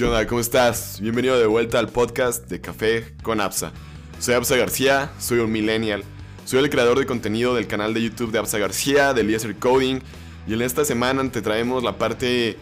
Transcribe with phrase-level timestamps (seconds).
[0.00, 0.26] ¿Qué onda?
[0.26, 0.98] ¿Cómo estás?
[1.02, 3.70] Bienvenido de vuelta al podcast de Café con Absa.
[4.18, 6.04] Soy Absa García, soy un millennial.
[6.46, 9.98] Soy el creador de contenido del canal de YouTube de Absa García, de Eliezer Coding.
[10.46, 12.56] Y en esta semana te traemos la parte,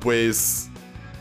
[0.00, 0.70] pues,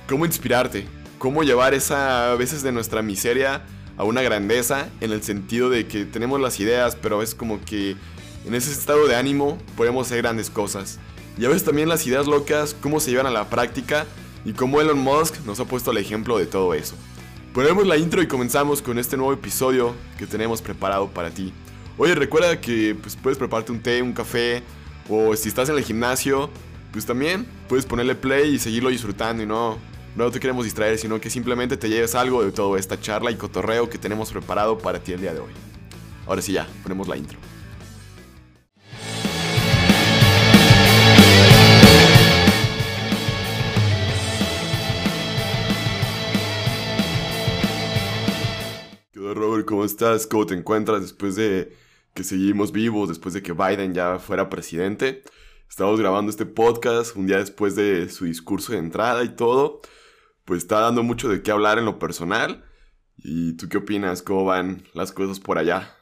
[0.07, 0.87] cómo inspirarte.
[1.17, 3.65] Cómo llevar esa, a veces de nuestra miseria
[3.97, 7.97] a una grandeza, en el sentido de que tenemos las ideas, pero es como que
[8.45, 10.97] en ese estado de ánimo podemos hacer grandes cosas.
[11.37, 14.05] Y a veces también las ideas locas, cómo se llevan a la práctica
[14.47, 16.95] y cómo Elon Musk nos ha puesto el ejemplo de todo eso.
[17.53, 21.51] Ponemos la intro y comenzamos con este nuevo episodio que tenemos preparado para ti.
[21.97, 24.63] Oye, recuerda que pues, puedes prepararte un té, un café,
[25.09, 26.49] o si estás en el gimnasio,
[26.93, 29.79] pues también puedes ponerle play y seguirlo disfrutando y no,
[30.15, 33.35] no te queremos distraer, sino que simplemente te lleves algo de toda esta charla y
[33.35, 35.51] cotorreo que tenemos preparado para ti el día de hoy.
[36.25, 37.37] Ahora sí ya, ponemos la intro.
[49.65, 50.27] ¿Cómo estás?
[50.27, 51.75] ¿Cómo te encuentras después de
[52.13, 55.23] que seguimos vivos, después de que Biden ya fuera presidente?
[55.69, 59.81] Estamos grabando este podcast un día después de su discurso de entrada y todo.
[60.45, 62.63] Pues está dando mucho de qué hablar en lo personal.
[63.17, 64.21] ¿Y tú qué opinas?
[64.21, 65.95] ¿Cómo van las cosas por allá?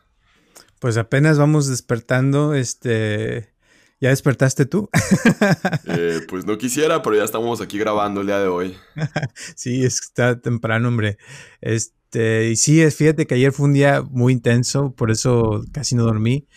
[0.80, 3.55] Pues apenas vamos despertando, este...
[4.02, 4.90] ¿Ya despertaste tú?
[5.88, 8.76] Eh, pues no quisiera, pero ya estamos aquí grabando el día de hoy.
[9.56, 11.18] sí, está temprano, hombre.
[11.62, 16.04] Este, y sí, fíjate que ayer fue un día muy intenso, por eso casi no
[16.04, 16.48] dormí.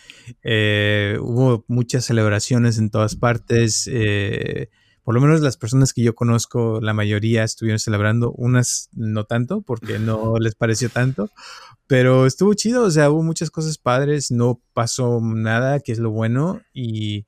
[0.43, 3.89] Eh, hubo muchas celebraciones en todas partes.
[3.91, 4.69] Eh,
[5.03, 9.61] por lo menos las personas que yo conozco, la mayoría estuvieron celebrando, unas no tanto,
[9.61, 11.29] porque no les pareció tanto,
[11.87, 16.11] pero estuvo chido, o sea, hubo muchas cosas padres, no pasó nada, que es lo
[16.11, 17.25] bueno, y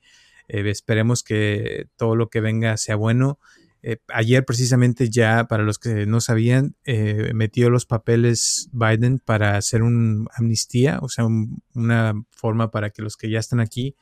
[0.48, 3.40] eh, esperemos que todo lo que venga sea bueno.
[3.84, 9.58] Eh, ayer precisamente ya, para los que no sabían, eh, metió los papeles Biden para
[9.58, 13.96] hacer una amnistía, o sea, un, una forma para que los que ya están aquí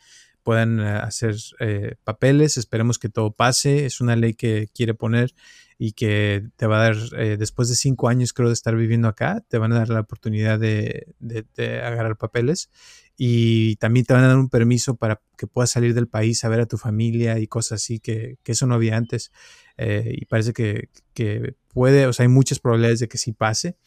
[0.49, 2.57] puedan hacer eh, papeles.
[2.57, 3.85] Esperemos que todo pase.
[3.85, 5.35] Es una ley que quiere poner
[5.77, 9.07] y que te va a dar, eh, después de cinco años creo de estar viviendo
[9.07, 12.71] acá, te van a dar la oportunidad de, de, de, agarrar papeles
[13.15, 16.49] y también te van a dar un permiso para que puedas salir del país a
[16.49, 19.31] ver a tu familia y cosas así, que, que eso no había antes.
[19.77, 23.77] Eh, y parece que, que, puede, o sea, hay muchas probabilidades de que sí pase.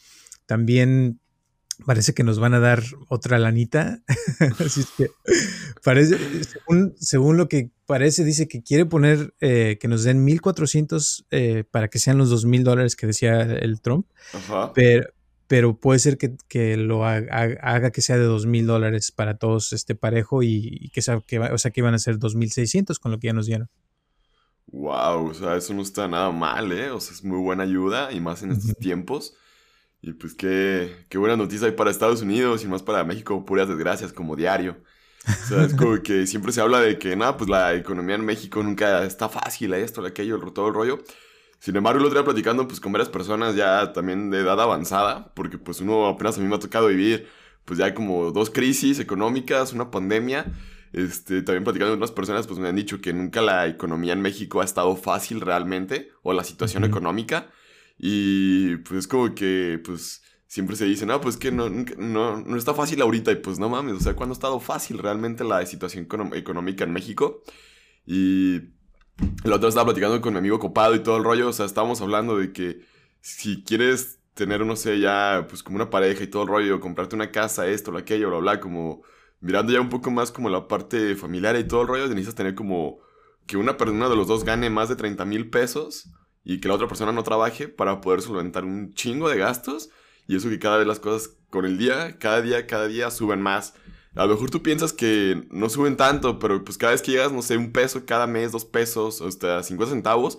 [0.46, 1.18] También
[1.82, 4.02] parece que nos van a dar otra lanita.
[4.58, 5.10] Así es que
[5.84, 11.26] parece, según, según, lo que parece, dice que quiere poner eh, que nos den 1.400
[11.30, 14.06] eh, para que sean los 2.000 dólares que decía el Trump.
[14.32, 14.72] Ajá.
[14.74, 15.08] Pero,
[15.46, 19.72] pero puede ser que, que lo haga, haga, que sea de 2.000 dólares para todos
[19.72, 23.12] este parejo y, y que, sea, que, o sea, que iban a ser 2.600 con
[23.12, 23.68] lo que ya nos dieron.
[24.68, 26.90] Wow, o sea, eso no está nada mal, ¿eh?
[26.90, 28.78] O sea, es muy buena ayuda y más en estos uh -huh.
[28.78, 29.34] tiempos.
[30.02, 33.68] Y pues qué, qué buena noticia hay para Estados Unidos y más para México, puras
[33.68, 34.76] desgracias como diario.
[35.28, 38.24] O sea, es como que siempre se habla de que, nada, pues la economía en
[38.24, 40.98] México nunca está fácil, esto, aquello, todo el rollo.
[41.60, 45.58] Sin embargo, lo otro platicando pues con varias personas ya también de edad avanzada, porque
[45.58, 47.28] pues uno apenas a mí me ha tocado vivir
[47.64, 50.46] pues ya como dos crisis económicas, una pandemia.
[50.92, 54.20] Este, también platicando con otras personas pues me han dicho que nunca la economía en
[54.20, 56.90] México ha estado fácil realmente, o la situación uh -huh.
[56.90, 57.52] económica.
[58.04, 62.56] Y pues es como que, pues, siempre se dice, no, pues que no, no, no
[62.56, 63.30] está fácil ahorita.
[63.30, 66.92] Y pues no mames, o sea, ¿cuándo ha estado fácil realmente la situación económica en
[66.92, 67.44] México?
[68.04, 68.60] Y
[69.44, 71.48] la otra estaba platicando con mi amigo Copado y todo el rollo.
[71.48, 72.80] O sea, estábamos hablando de que
[73.20, 77.14] si quieres tener, no sé, ya, pues como una pareja y todo el rollo, comprarte
[77.14, 79.02] una casa, esto, lo aquello, bla, bla, como
[79.40, 82.56] mirando ya un poco más como la parte familiar y todo el rollo, necesitas tener
[82.56, 82.98] como
[83.46, 86.08] que una persona de los dos gane más de 30 mil pesos
[86.44, 89.90] y que la otra persona no trabaje para poder solventar un chingo de gastos.
[90.26, 93.42] Y eso que cada vez las cosas con el día, cada día, cada día suben
[93.42, 93.74] más.
[94.14, 97.32] A lo mejor tú piensas que no suben tanto, pero pues cada vez que llegas,
[97.32, 100.38] no sé, un peso cada mes, dos pesos, hasta 50 centavos,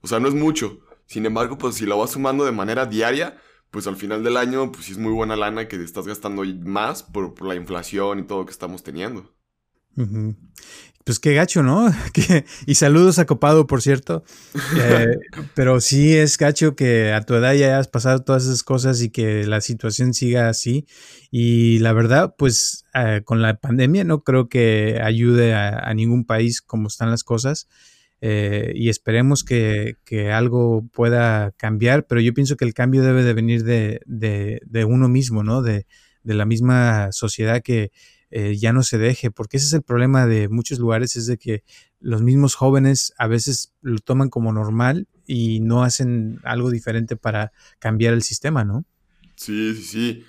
[0.00, 0.80] o sea, no es mucho.
[1.06, 3.40] Sin embargo, pues si lo vas sumando de manera diaria,
[3.70, 7.02] pues al final del año, pues sí es muy buena lana que estás gastando más
[7.02, 9.32] por, la inflación y todo que estamos teniendo.
[9.96, 10.34] Uh.
[11.04, 11.92] Pues qué gacho, ¿no?
[12.66, 14.24] y saludos a Copado, por cierto.
[14.74, 15.18] Eh,
[15.54, 19.10] pero sí es gacho que a tu edad ya hayas pasado todas esas cosas y
[19.10, 20.86] que la situación siga así.
[21.30, 26.24] Y la verdad, pues eh, con la pandemia no creo que ayude a, a ningún
[26.24, 27.68] país como están las cosas.
[28.24, 33.24] Eh, y esperemos que, que, algo pueda cambiar, pero yo pienso que el cambio debe
[33.24, 35.60] de venir de, de, de uno mismo, ¿no?
[35.60, 35.86] De,
[36.22, 37.90] de la misma sociedad que
[38.32, 41.38] eh, ya no se deje, porque ese es el problema de muchos lugares, es de
[41.38, 41.62] que
[42.00, 47.52] los mismos jóvenes a veces lo toman como normal y no hacen algo diferente para
[47.78, 48.84] cambiar el sistema, ¿no?
[49.36, 50.24] Sí, sí, sí,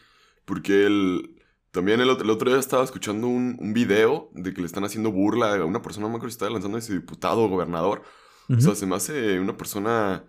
[0.46, 1.42] porque el,
[1.72, 5.56] también el, otro día estaba escuchando un, un, video de que le están haciendo burla
[5.56, 8.04] a una persona, no me acuerdo si estaba lanzando ese diputado o gobernador.
[8.50, 10.26] O sea, se me hace una persona,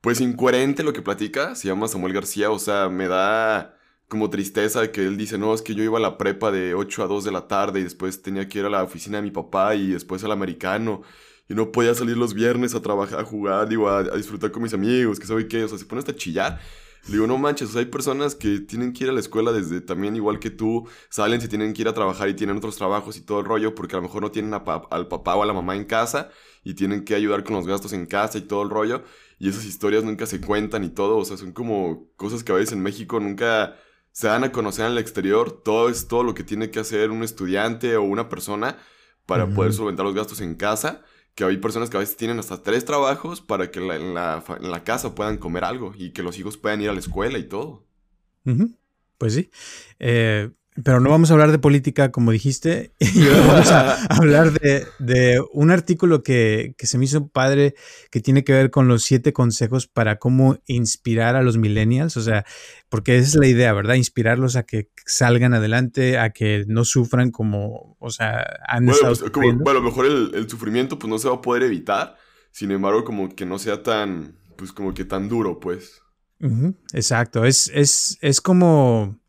[0.00, 1.54] pues, incoherente lo que platica.
[1.54, 3.78] Se llama Samuel García, o sea, me da
[4.08, 6.74] como tristeza de que él dice, no, es que yo iba a la prepa de
[6.74, 9.22] 8 a 2 de la tarde y después tenía que ir a la oficina de
[9.22, 11.02] mi papá y después al americano
[11.48, 14.62] y no podía salir los viernes a trabajar, a jugar, digo, a, a disfrutar con
[14.62, 16.60] mis amigos, que sabe qué, o sea, se pone hasta a chillar
[17.08, 19.80] digo, no manches, o sea, hay personas que tienen que ir a la escuela desde
[19.80, 23.16] también igual que tú, salen, si tienen que ir a trabajar y tienen otros trabajos
[23.16, 25.52] y todo el rollo, porque a lo mejor no tienen al papá o a la
[25.52, 26.30] mamá en casa
[26.62, 29.04] y tienen que ayudar con los gastos en casa y todo el rollo.
[29.38, 32.54] Y esas historias nunca se cuentan y todo, o sea, son como cosas que a
[32.54, 33.76] veces en México nunca
[34.14, 35.50] se dan a conocer en el exterior.
[35.50, 38.78] Todo es todo lo que tiene que hacer un estudiante o una persona
[39.26, 41.02] para poder solventar los gastos en casa
[41.34, 45.14] que hay personas que a veces tienen hasta tres trabajos para que en, la, casa
[45.14, 47.86] puedan comer algo y que los hijos puedan ir a la escuela y todo.
[49.18, 49.50] Pues sí.
[49.98, 50.50] Eh,
[50.82, 55.70] pero no vamos a hablar de política, como dijiste, y vamos a hablar de, un
[55.70, 57.74] artículo que, se me hizo padre,
[58.10, 62.22] que tiene que ver con los siete consejos para cómo inspirar a los millennials, o
[62.22, 62.44] sea,
[62.88, 63.94] porque esa es la idea, ¿verdad?
[63.94, 69.32] Inspirarlos a que salgan adelante, a que no sufran como, o sea, han bueno, estado
[69.32, 72.16] pues, bueno, a lo mejor el, sufrimiento pues no se va a poder evitar,
[72.50, 76.02] sin embargo, como que no sea tan, pues como que tan duro, pues.
[76.92, 79.20] exacto, es, es, es como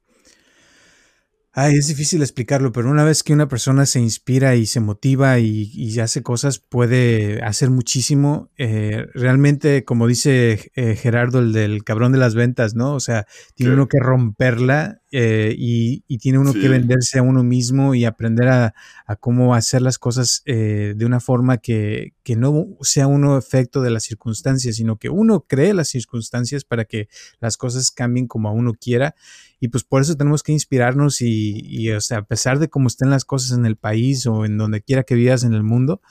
[1.57, 5.39] Ay, es difícil explicarlo, pero una vez que una persona se inspira y se motiva
[5.39, 8.49] y, hace cosas, puede hacer muchísimo.
[8.57, 12.93] Eh, realmente, como dice eh, Gerardo, el del cabrón de las ventas, ¿no?
[12.93, 13.25] O sea,
[13.55, 18.47] tiene uno que romperla eh, y, tiene uno que venderse a uno mismo y aprender
[18.47, 18.73] a,
[19.19, 24.03] cómo hacer las cosas de una forma que, que, no sea uno efecto de las
[24.03, 27.07] circunstancias, sino que uno cree las circunstancias para que
[27.39, 29.15] las cosas cambien como a uno quiera
[29.59, 33.09] y pues por eso tenemos que inspirarnos y, o sea, a pesar de cómo estén
[33.09, 36.01] las cosas en el país o en donde quiera que vivas en el mundo,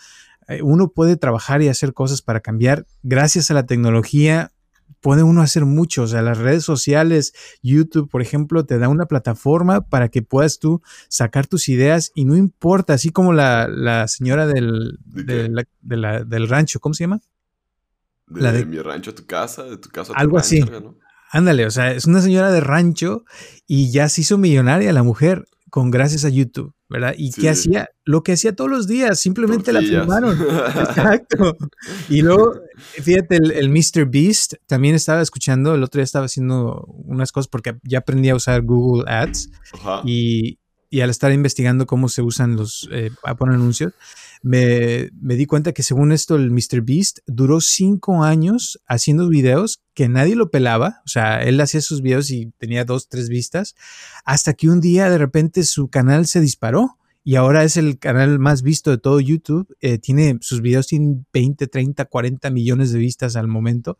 [0.49, 2.87] eh, uno puede trabajar y hacer cosas para cambiar.
[3.03, 4.53] Gracias a la tecnología
[5.05, 6.05] puede uno hacer mucho.
[6.05, 10.59] O sea, las redes sociales, YouTube, por ejemplo, te da una plataforma para que puedas
[10.59, 16.95] tú sacar tus ideas y no importa, así como la, señora del, del rancho, ¿cómo
[16.95, 17.21] se llama?
[18.29, 20.65] De, la de mi rancho a tu casa, de tu casa a tu Algo así.
[21.31, 23.27] Ándale, o sea, es una señora de rancho
[23.67, 27.15] y ya se hizo millonaria la mujer con gracias a YouTube, ¿verdad?
[27.17, 27.89] ¿Y qué hacía?
[28.05, 30.39] Lo que hacía todos los días, simplemente la filmaron.
[30.79, 31.57] Exacto.
[32.09, 34.07] Y luego, fíjate, el, Mr.
[34.07, 38.35] Beast también estaba escuchando, el otro día estaba haciendo unas cosas porque ya aprendí a
[38.35, 39.51] usar Google Ads
[40.05, 40.59] y,
[40.91, 43.93] y, al estar investigando cómo se usan los, eh, a poner anuncios,
[44.45, 46.83] me, di cuenta que según esto el Mr.
[46.83, 52.03] Beast duró cinco años haciendo videos que nadie lo pelaba, o sea, él hacía sus
[52.03, 53.75] videos y tenía dos, tres vistas,
[54.23, 58.39] hasta que un día de repente su canal se disparó y ahora es el canal
[58.39, 59.75] más visto de todo YouTube.
[59.81, 63.97] Eh, tiene sus videos tienen 20, 30, 40 millones de vistas al momento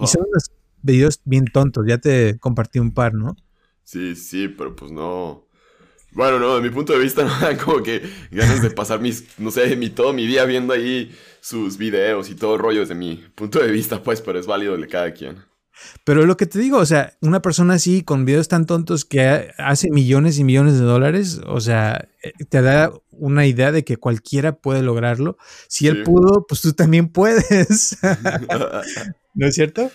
[0.00, 1.84] y son unos videos bien tontos.
[1.88, 3.34] Ya te compartí un par, ¿no?
[3.82, 5.47] Sí, sí, pero pues no.
[6.18, 9.38] Bueno, no, de mi punto de vista no dan como que ganas de pasar mis,
[9.38, 13.24] no sé, mi, todo mi día viendo ahí sus videos y todo rollo desde mi
[13.36, 15.36] punto de vista, pues, pero es válido de cada quien.
[16.02, 19.52] Pero lo que te digo, o sea, una persona así con videos tan tontos que
[19.58, 23.96] hace millones y millones de dólares, o sea, eh, te da una idea de que
[23.96, 25.38] cualquiera puede lograrlo.
[25.68, 27.96] Si él pudo, pues tú también puedes.
[29.34, 29.92] ¿No es cierto?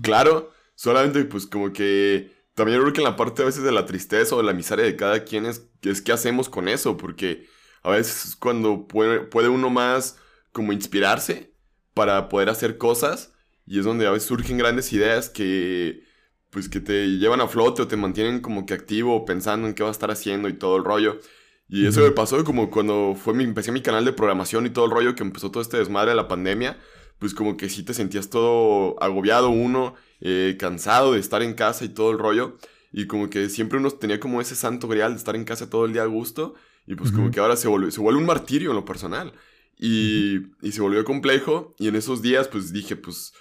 [0.00, 3.86] Claro, solamente pues como que también creo que en la parte a veces de la
[3.86, 7.46] tristeza o de la miseria de cada quien es, es qué hacemos con eso, porque
[7.82, 10.18] a veces cuando puede, puede uno más
[10.52, 11.54] como inspirarse
[11.94, 13.32] para poder hacer cosas
[13.64, 16.04] y es donde a veces surgen grandes ideas que
[16.50, 19.82] pues que te llevan a flote o te mantienen como que activo pensando en qué
[19.82, 21.18] vas a estar haciendo y todo el rollo.
[21.66, 24.84] Y eso me pasó como cuando fue mi, empecé mi canal de programación y todo
[24.84, 26.78] el rollo que empezó todo este desmadre de la pandemia,
[27.20, 31.84] pues como que sí te sentías todo agobiado uno eh, cansado de estar en casa
[31.84, 32.56] y todo el rollo.
[32.92, 35.84] Y como que siempre uno tenía como ese santo grial de estar en casa todo
[35.84, 36.54] el día a gusto.
[36.86, 39.32] Y pues como que ahora se vuelve, se vuelve un martirio en lo personal.
[39.76, 41.74] Y, y, se volvió complejo.
[41.78, 43.32] Y en esos días pues dije, pues,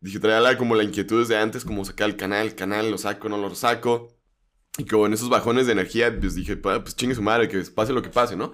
[0.00, 3.28] dije, traía como la inquietud desde antes, como sacar el canal, el canal, lo saco,
[3.28, 4.16] no lo saco.
[4.78, 7.92] Y como en esos bajones de energía, pues dije, pues chingue su madre, que pase
[7.92, 8.52] lo que pase, ¿no?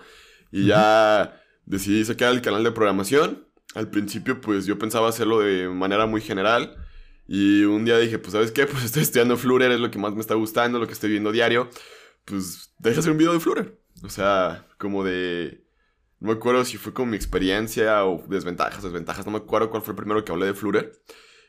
[0.50, 3.49] Y ya decidí sacar el canal de programación.
[3.74, 6.76] Al principio pues yo pensaba hacerlo de manera muy general.
[7.32, 8.66] Y un día dije, pues, ¿sabes qué?
[8.66, 11.30] Pues estoy estudiando Flutter, es lo que más me está gustando, lo que estoy viendo
[11.30, 11.70] diario.
[12.24, 13.78] Pues deja hacer un video de Flutter.
[14.02, 15.64] O sea, como de...
[16.18, 19.24] No me acuerdo si fue como mi experiencia o desventajas, desventajas.
[19.24, 20.92] No me acuerdo cuál fue el primero que hablé de Flutter.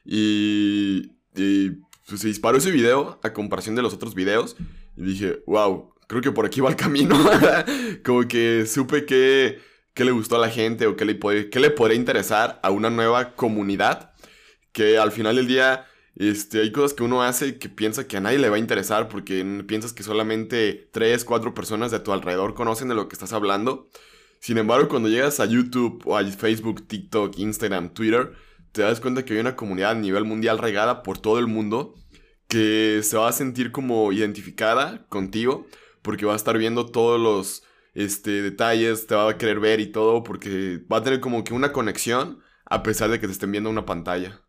[0.05, 1.71] Y, y
[2.07, 4.55] pues, se disparó ese video a comparación de los otros videos.
[4.95, 7.17] Y dije, wow, creo que por aquí va el camino.
[8.05, 9.59] como que supe que,
[9.93, 12.71] que, le gustó a la gente o qué le, puede, qué le podría interesar a
[12.71, 14.13] una nueva comunidad.
[14.71, 18.21] Que al final del día este, hay cosas que uno hace que piensa que a
[18.21, 22.53] nadie le va a interesar porque piensas que solamente 3, 4 personas de tu alrededor
[22.53, 23.89] conocen de lo que estás hablando.
[24.39, 28.33] Sin embargo, cuando llegas a YouTube o a Facebook, TikTok, Instagram, Twitter,
[28.71, 31.95] te das cuenta que hay una comunidad a nivel mundial regada por todo el mundo
[32.47, 35.67] que se va a sentir como identificada contigo
[36.01, 39.91] porque va a estar viendo todos los este, detalles, te va a querer ver y
[39.91, 43.51] todo porque va a tener como que una conexión a pesar de que te estén
[43.51, 44.41] viendo una pantalla.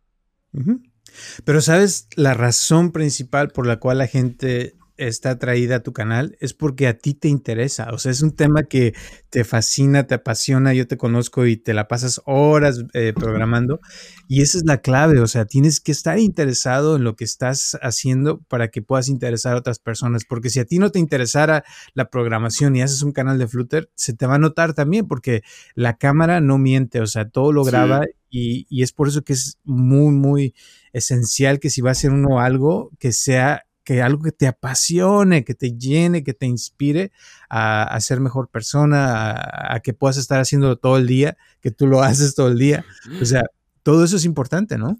[1.44, 4.76] Pero sabes, la razón principal por la cual la gente
[5.08, 7.88] está atraída a tu canal es porque a ti te interesa.
[7.92, 8.94] O sea, es un tema que
[9.30, 10.74] te fascina, te apasiona.
[10.74, 13.80] Yo te conozco y te la pasas horas eh, programando.
[14.28, 15.20] Y esa es la clave.
[15.20, 19.54] O sea, tienes que estar interesado en lo que estás haciendo para que puedas interesar
[19.54, 20.24] a otras personas.
[20.24, 23.90] Porque si a ti no te interesara la programación y haces un canal de Flutter,
[23.94, 25.42] se te va a notar también porque
[25.74, 27.00] la cámara no miente.
[27.00, 30.54] O sea, todo lo graba y, y es por eso que es muy, muy
[30.92, 35.44] esencial que si va a hacer uno algo, que sea que algo que te apasione,
[35.44, 37.12] que te llene, que te inspire
[37.48, 42.02] a, ser mejor persona, a, que puedas estar haciéndolo todo el día, que tú lo
[42.02, 42.84] haces todo el día.
[43.20, 43.44] O sea,
[43.82, 44.98] todo eso es importante, ¿no?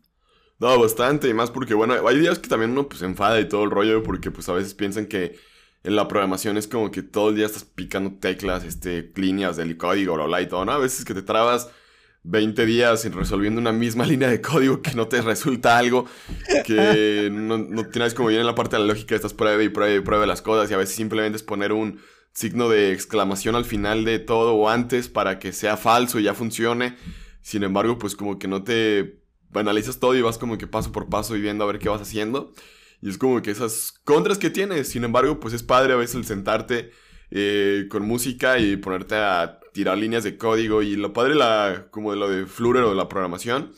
[0.58, 3.64] No, bastante, y más porque, bueno, hay días que también uno pues enfada y todo
[3.64, 5.36] el rollo, porque pues a veces piensan que
[5.82, 9.76] en la programación es como que todo el día estás picando teclas, este, líneas del
[9.76, 10.72] código, bla, bla, y todo, ¿no?
[10.72, 11.68] A veces que te trabas
[12.24, 16.06] 20 días resolviendo una misma línea de código que no te resulta algo,
[16.64, 19.94] que no, tienes como bien en la parte de la lógica, estás prueba y prueba
[19.94, 22.00] y prueba las cosas y a veces simplemente es poner un
[22.32, 26.34] signo de exclamación al final de todo o antes para que sea falso y ya
[26.34, 26.96] funcione.
[27.42, 29.20] Sin embargo, pues como que no te
[29.52, 32.00] analizas todo y vas como que paso por paso y viendo a ver qué vas
[32.00, 32.52] haciendo.
[33.02, 34.88] Y es como que esas contras que tienes.
[34.88, 36.92] Sin embargo, pues es padre a veces el sentarte
[37.30, 40.82] eh, con música y ponerte a tirar líneas de código.
[40.82, 43.72] Y lo padre la, como de lo de Flutter o de la programación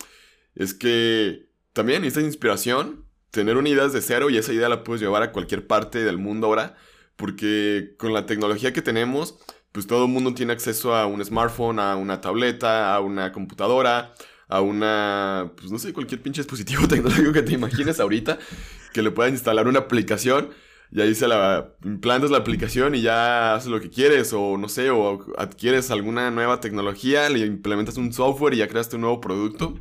[0.54, 5.00] es que también necesitas inspiración, tener una idea desde cero y esa idea la puedes
[5.00, 6.76] llevar a cualquier parte del mundo ahora.
[7.16, 9.38] Porque con la tecnología que tenemos,
[9.72, 14.14] pues todo el mundo tiene acceso a un smartphone, a una tableta, a una computadora,
[14.48, 18.38] a una, pues no sé, cualquier pinche dispositivo tecnológico que te imagines ahorita,
[18.92, 20.50] que le puedas instalar una aplicación
[20.94, 24.68] y ahí se la implantas la aplicación y ya haces lo que quieres o no
[24.68, 29.20] sé, o adquieres alguna nueva tecnología, le implementas un software y ya creaste un nuevo
[29.20, 29.74] producto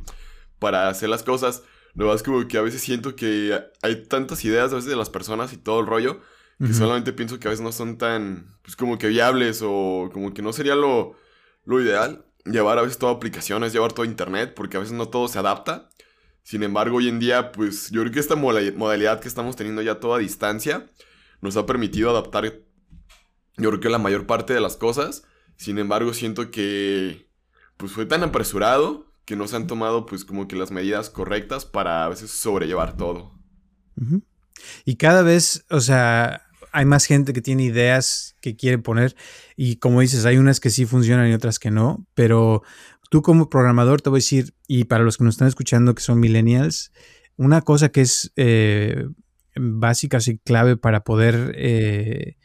[0.58, 1.62] para hacer las cosas.
[1.94, 5.08] Lo más como que a veces siento que hay tantas ideas a veces de las
[5.08, 6.20] personas y todo el rollo
[6.58, 10.32] que solamente pienso que a veces no son tan, pues como que viables o como
[10.34, 11.14] que no sería lo,
[11.64, 15.28] lo ideal llevar a veces toda aplicaciones, llevar todo internet, porque a veces no todo
[15.28, 15.88] se adapta.
[16.44, 19.98] Sin embargo, hoy en día, pues yo creo que esta modalidad que estamos teniendo ya
[19.98, 20.86] toda distancia
[21.40, 22.44] nos ha permitido adaptar,
[23.56, 25.24] yo creo que la mayor parte de las cosas.
[25.56, 27.30] Sin embargo, siento que
[27.78, 31.64] pues fue tan apresurado que no se han tomado pues como que las medidas correctas
[31.64, 33.32] para a veces sobrellevar todo.
[34.84, 39.16] Y cada vez, o sea, hay más gente que tiene ideas que quiere poner
[39.56, 42.62] y como dices, hay unas que sí funcionan y otras que no, pero
[43.14, 46.02] tú como programador te voy a decir, y para los que nos están escuchando que
[46.02, 46.90] son millennials,
[47.36, 49.06] una cosa que es eh,
[49.54, 52.36] básica y clave para poder eh,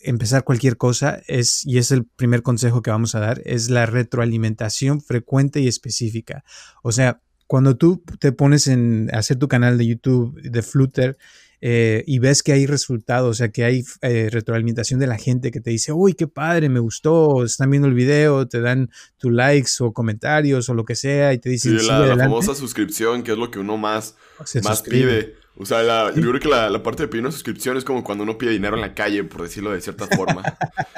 [0.00, 3.86] empezar cualquier cosa es, y es el primer consejo que vamos a dar, es la
[3.86, 6.42] retroalimentación frecuente y específica.
[6.82, 11.16] O sea, cuando tú te pones en hacer tu canal de YouTube de Flutter
[11.60, 15.50] eh, y ves que hay resultados, o sea, que hay eh, retroalimentación de la gente
[15.50, 19.30] que te dice, uy, qué padre, me gustó, están viendo el video, te dan tu
[19.30, 23.32] likes o comentarios o lo que sea y te dicen, sí, la, famosa suscripción, que
[23.32, 24.16] es lo que uno más,
[24.62, 25.36] más pide.
[25.56, 28.24] O sea, yo creo que la, la, parte de pedir una suscripción es como cuando
[28.24, 30.42] uno pide dinero en la calle, por decirlo de cierta forma.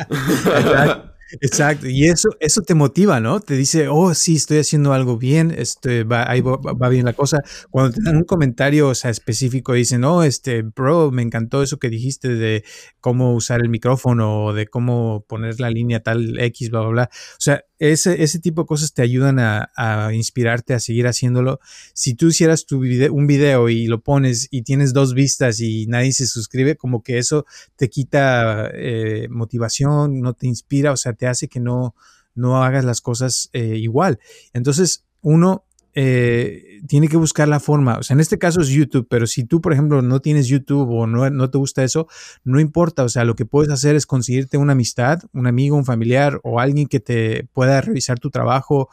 [1.41, 3.41] Exacto, y eso, eso te motiva, ¿no?
[3.41, 7.39] Te dice, oh, sí, estoy haciendo algo bien, este, va, ahí va, bien la cosa.
[7.71, 11.79] Cuando te dan un comentario, o sea, específico, dicen, oh, este, bro, me encantó eso
[11.79, 12.65] que dijiste de
[13.01, 17.11] cómo usar el micrófono, o de cómo poner la línea tal X, bla, bla, bla.
[17.13, 21.59] O sea, ese, ese tipo de cosas te ayudan a, a inspirarte a seguir haciéndolo.
[21.95, 25.87] Si tú hicieras tu video, un video y lo pones y tienes dos vistas y
[25.89, 31.15] nadie se suscribe, como que eso te quita eh, motivación, no te inspira, o sea,
[31.15, 31.97] te hace que no,
[32.37, 34.21] no hagas las cosas eh, igual.
[34.53, 37.99] Entonces, uno eh, tiene que buscar la forma.
[37.99, 40.89] O sea, en este caso es YouTube, pero si tú, por ejemplo, no tienes YouTube
[40.91, 42.09] o no, no te gusta eso,
[42.45, 43.05] no importa.
[43.05, 46.61] O sea, lo que puedes hacer es conseguirte una amistad, un amigo, un familiar o
[46.61, 48.89] alguien que te pueda revisar tu trabajo.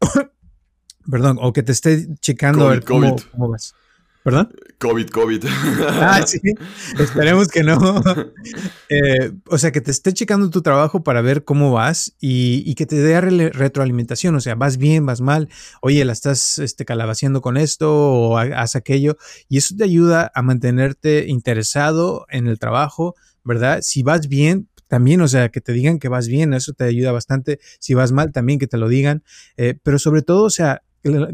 [1.10, 3.74] perdón, o que te esté checando a ver cómo, cómo vas.
[4.22, 4.52] ¿Perdón?
[4.78, 5.44] COVID, COVID.
[6.00, 6.38] Ah, sí.
[6.98, 7.78] Esperemos que no.
[8.90, 12.86] Eh, o sea, que te esté checando tu trabajo para ver cómo vas y, que
[12.86, 14.34] te dé retroalimentación.
[14.34, 15.50] O sea, vas bien, vas mal.
[15.82, 19.18] Oye, la estás este, calabaciando con esto o haz aquello.
[19.46, 23.80] Y eso te ayuda a mantenerte interesado en el trabajo, ¿verdad?
[23.82, 27.12] Si vas bien, también, o sea, que te digan que vas bien, eso te ayuda
[27.12, 27.60] bastante.
[27.78, 29.22] Si vas mal, también que te lo digan.
[29.58, 30.82] Eh, pero sobre todo, o sea,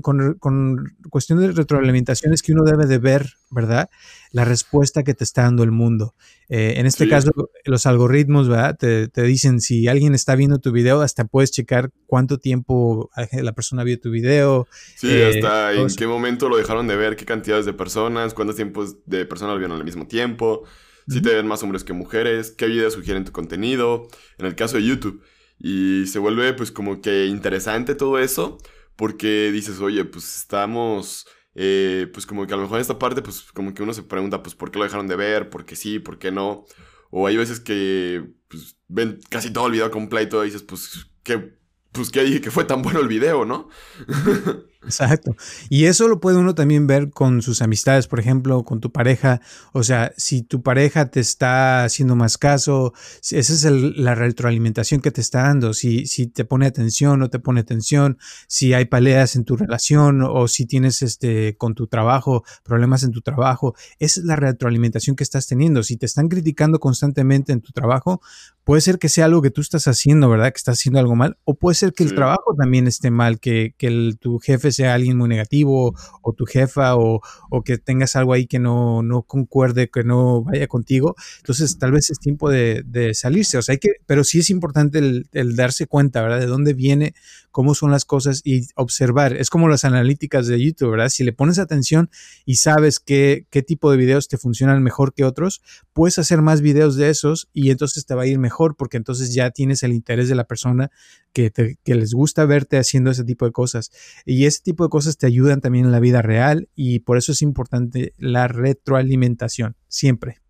[0.03, 3.91] con, con cuestión de retroalimentación es que uno debe de ver, ¿verdad?
[4.33, 6.15] La respuesta que te está dando el mundo.
[6.49, 7.33] Eh, en este caso,
[7.65, 8.77] los algoritmos, ¿verdad?
[8.77, 13.53] Te, te, dicen si alguien está viendo tu video, hasta puedes checar cuánto tiempo la
[13.53, 14.69] persona vio tu video.
[14.97, 18.57] Sí, eh, hasta en qué momento lo dejaron de ver, qué cantidades de personas, cuántos
[18.57, 20.65] tiempos de personas lo vieron al mismo tiempo,
[21.09, 24.77] si te ven más hombres que mujeres, qué videos sugieren tu contenido, en el caso
[24.77, 25.23] de YouTube.
[25.59, 28.59] Y se vuelve pues como que interesante todo eso
[28.97, 33.23] porque dices, oye, pues estamos, eh, pues como que a lo mejor en esta parte,
[33.23, 35.51] pues como que uno se pregunta, pues, ¿por qué lo dejaron de ver?
[35.51, 35.99] ¿Por qué sí?
[35.99, 36.65] ¿Por qué no?
[37.11, 41.57] O hay veces que, pues, ven casi todo el video completo y dices, pues, ¿qué,
[41.93, 43.69] pues, ¿qué dije que fue tan bueno el video, no?
[44.85, 45.37] Exacto.
[45.69, 49.41] Y eso lo puede uno también ver con sus amistades, por ejemplo, con tu pareja.
[49.73, 52.93] O sea, si tu pareja te está haciendo más caso,
[53.31, 55.75] esa es la retroalimentación que te está dando.
[55.75, 60.23] Si, si te pone atención o te pone atención, si hay peleas en tu relación
[60.23, 65.17] o si tienes este, con tu trabajo, problemas en tu trabajo, esa es la retroalimentación
[65.17, 65.83] que estás teniendo.
[65.83, 68.21] Si te están criticando constantemente en tu trabajo,
[68.65, 70.53] puede ser que sea algo que tú estás haciendo, ¿verdad?
[70.53, 71.39] Que estás haciendo algo mal.
[71.45, 75.17] O puede ser que el trabajo también esté mal, que, que tu jefe sea alguien
[75.17, 77.21] muy negativo o tu jefa o,
[77.65, 81.15] que tengas algo ahí que no, no, concuerde, que no vaya contigo.
[81.39, 83.59] Entonces tal vez es tiempo de, salirse.
[83.59, 86.41] O sea, hay que, pero sí es importante el, el, darse cuenta, ¿verdad?
[86.41, 87.15] De dónde viene,
[87.55, 89.37] cómo son las cosas y observar.
[89.37, 91.09] Es como las analíticas de YouTube, ¿verdad?
[91.09, 92.11] Si le pones atención
[92.45, 96.63] y sabes qué, qué tipo de videos te funcionan mejor que otros, puedes hacer más
[96.63, 99.93] videos de esos y entonces te va a ir mejor porque entonces ya tienes el
[99.93, 100.91] interés de la persona
[101.33, 103.93] que, que les gusta verte haciendo ese tipo de cosas.
[104.27, 107.31] Y ese tipo de cosas te ayudan también en la vida real y por eso
[107.31, 110.41] es importante la retroalimentación, siempre.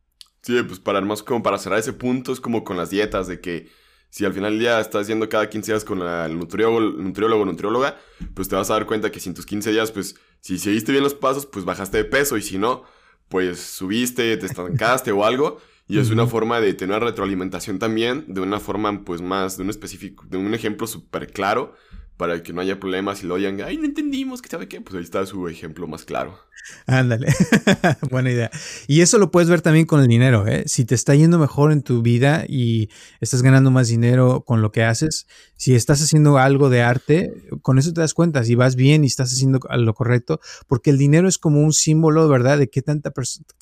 [0.40, 3.43] Sí, pues para más como para cerrar ese punto es como con las dietas de
[3.43, 3.69] que
[4.14, 7.46] si al final del día estás yendo cada 15 días con el nutriólogo, nutriólogo o
[7.46, 7.98] nutrióloga,
[8.33, 10.92] pues te vas a dar cuenta que si en tus 15 días, pues si seguiste
[10.92, 12.85] bien los pasos, pues bajaste de peso y si no,
[13.29, 15.59] pues subiste, te estancaste o algo.
[15.88, 19.70] Y es una forma de tener retroalimentación también, de una forma pues más, de un
[19.70, 21.74] específico, de un ejemplo súper claro,
[22.16, 24.94] para que no haya problemas y lo digan, ay, no entendimos, que sabe qué, pues
[24.94, 26.38] ahí está su ejemplo más claro.
[26.87, 27.27] Ándale,
[28.11, 28.50] buena idea.
[28.87, 30.64] Y eso lo puedes ver también con el dinero, ¿eh?
[30.66, 32.88] Si te está yendo mejor en tu vida y
[33.20, 37.79] estás ganando más dinero con lo que haces, si estás haciendo algo de arte, con
[37.79, 41.29] eso te das cuenta, si vas bien y estás haciendo lo correcto, porque el dinero
[41.29, 43.12] es como un símbolo, ¿verdad?, de qué tanta,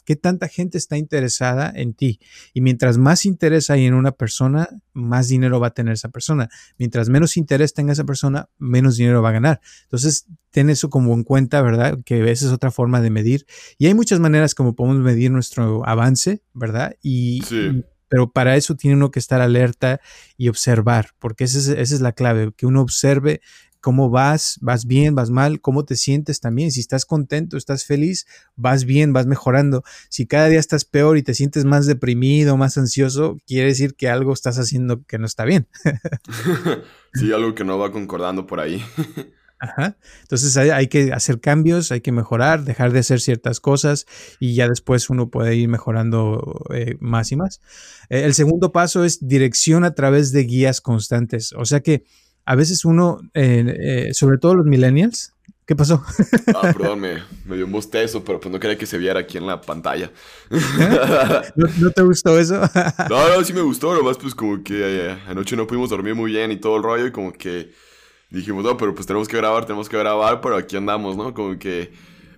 [0.05, 2.21] qué tanta gente está interesada en ti.
[2.55, 6.49] Y mientras más interés hay en una persona, más dinero va a tener esa persona.
[6.79, 9.61] Mientras menos interés tenga esa persona, menos dinero va a ganar.
[9.85, 11.99] Entonces, ten eso como en cuenta, ¿verdad?
[12.05, 13.47] Que esa es otra forma de medir.
[13.79, 16.97] Y hay muchas maneras como podemos medir nuestro avance, ¿verdad?
[17.03, 17.43] Y,
[18.09, 20.01] pero para eso tiene uno que estar alerta
[20.37, 23.41] y observar, porque esa es, esa es la clave, que uno observe
[23.83, 26.71] cómo vas, vas bien, vas mal, cómo te sientes también.
[26.71, 29.83] Si estás contento, estás feliz, vas bien, vas mejorando.
[30.09, 34.09] Si cada día estás peor y te sientes más deprimido, más ansioso, quiere decir que
[34.09, 35.67] algo estás haciendo que no está bien.
[37.13, 38.83] sí, algo que no va concordando por ahí.
[39.63, 39.97] Ajá.
[40.23, 44.07] Entonces hay, que hacer cambios, hay que mejorar, dejar de hacer ciertas cosas
[44.41, 47.61] y ya después uno puede ir mejorando eh, más y más.
[48.09, 51.53] Eh, el segundo paso es dirección a través de guías constantes.
[51.53, 52.05] O sea que
[52.45, 55.33] a veces uno, eh, sobre todo los millennials,
[55.67, 56.03] ¿qué pasó?
[56.55, 59.47] Ah, perdón, me, dio un bostezo, pero pues no quería que se viera aquí en
[59.47, 60.11] la pantalla.
[61.81, 62.61] ¿No, te gustó eso?
[63.11, 66.51] no, no, sí me gustó, nomás pues como que anoche no pudimos dormir muy bien
[66.51, 67.73] y todo el rollo y como que
[68.31, 71.33] dijimos, no, pero pues tenemos que grabar, tenemos que grabar, pero aquí andamos, ¿no?
[71.35, 71.93] Como que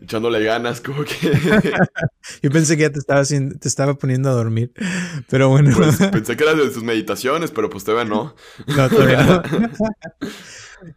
[0.04, 1.14] echándole ganas, como que...
[2.42, 4.72] Yo pensé que ya te estaba, te estaba poniendo a dormir,
[5.28, 5.74] pero bueno.
[5.76, 8.34] Pues, pensé que era de sus meditaciones, pero pues todavía no.
[8.66, 9.42] No, todavía no.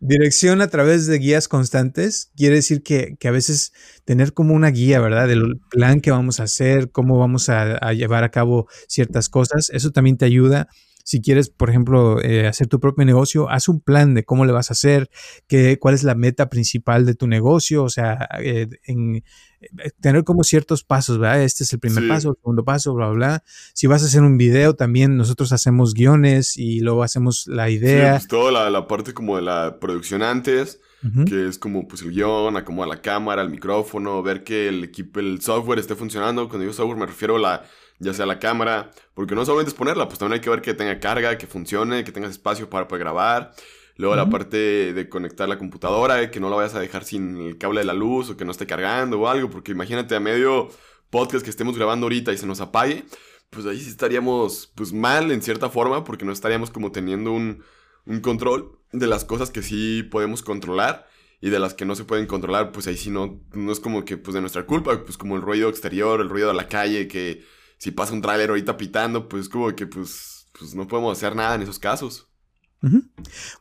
[0.01, 3.71] Dirección a través de guías constantes quiere decir que, que, a veces
[4.03, 5.29] tener como una guía, ¿verdad?
[5.29, 9.69] Del plan que vamos a hacer, cómo vamos a, a llevar a cabo ciertas cosas,
[9.69, 10.67] eso también te ayuda
[11.07, 14.51] si quieres, por ejemplo, eh, hacer tu propio negocio, haz un plan de cómo le
[14.51, 15.09] vas a hacer,
[15.47, 19.23] qué, cuál es la meta principal de tu negocio, o sea, eh, en,
[19.61, 21.43] eh, tener como ciertos pasos, ¿verdad?
[21.43, 23.43] Este es el primer paso, el segundo paso, bla, bla,
[23.73, 28.19] Si vas a hacer un video, también nosotros hacemos guiones y luego hacemos la idea.
[28.19, 30.81] Sí, pues toda la, parte como de la producción antes,
[31.25, 35.21] que es como pues el guion, acomodar la cámara, el micrófono, ver que el equipo,
[35.21, 36.49] el software esté funcionando.
[36.49, 37.63] Cuando digo software me refiero a la,
[37.99, 40.73] ya sea la cámara, porque no solamente es ponerla, pues también hay que ver que
[40.73, 43.53] tenga carga, que funcione, que tengas espacio para poder grabar.
[43.95, 47.57] Luego la parte de conectar la computadora, que no la vayas a dejar sin el
[47.57, 50.69] cable de la luz o que no esté cargando o algo, porque imagínate a medio
[51.09, 53.05] podcast que estemos grabando ahorita y se nos apague,
[53.49, 57.63] pues ahí sí estaríamos pues mal en cierta forma, porque no estaríamos como teniendo un,
[58.05, 61.07] un control de las cosas que sí podemos controlar
[61.41, 64.05] y de las que no se pueden controlar, pues ahí sí no, no es como
[64.05, 67.07] que pues de nuestra culpa, pues como el ruido exterior, el ruido de la calle,
[67.07, 67.43] que
[67.77, 71.55] si pasa un tráiler ahorita pitando, pues como que pues, pues no podemos hacer nada
[71.55, 72.27] en esos casos.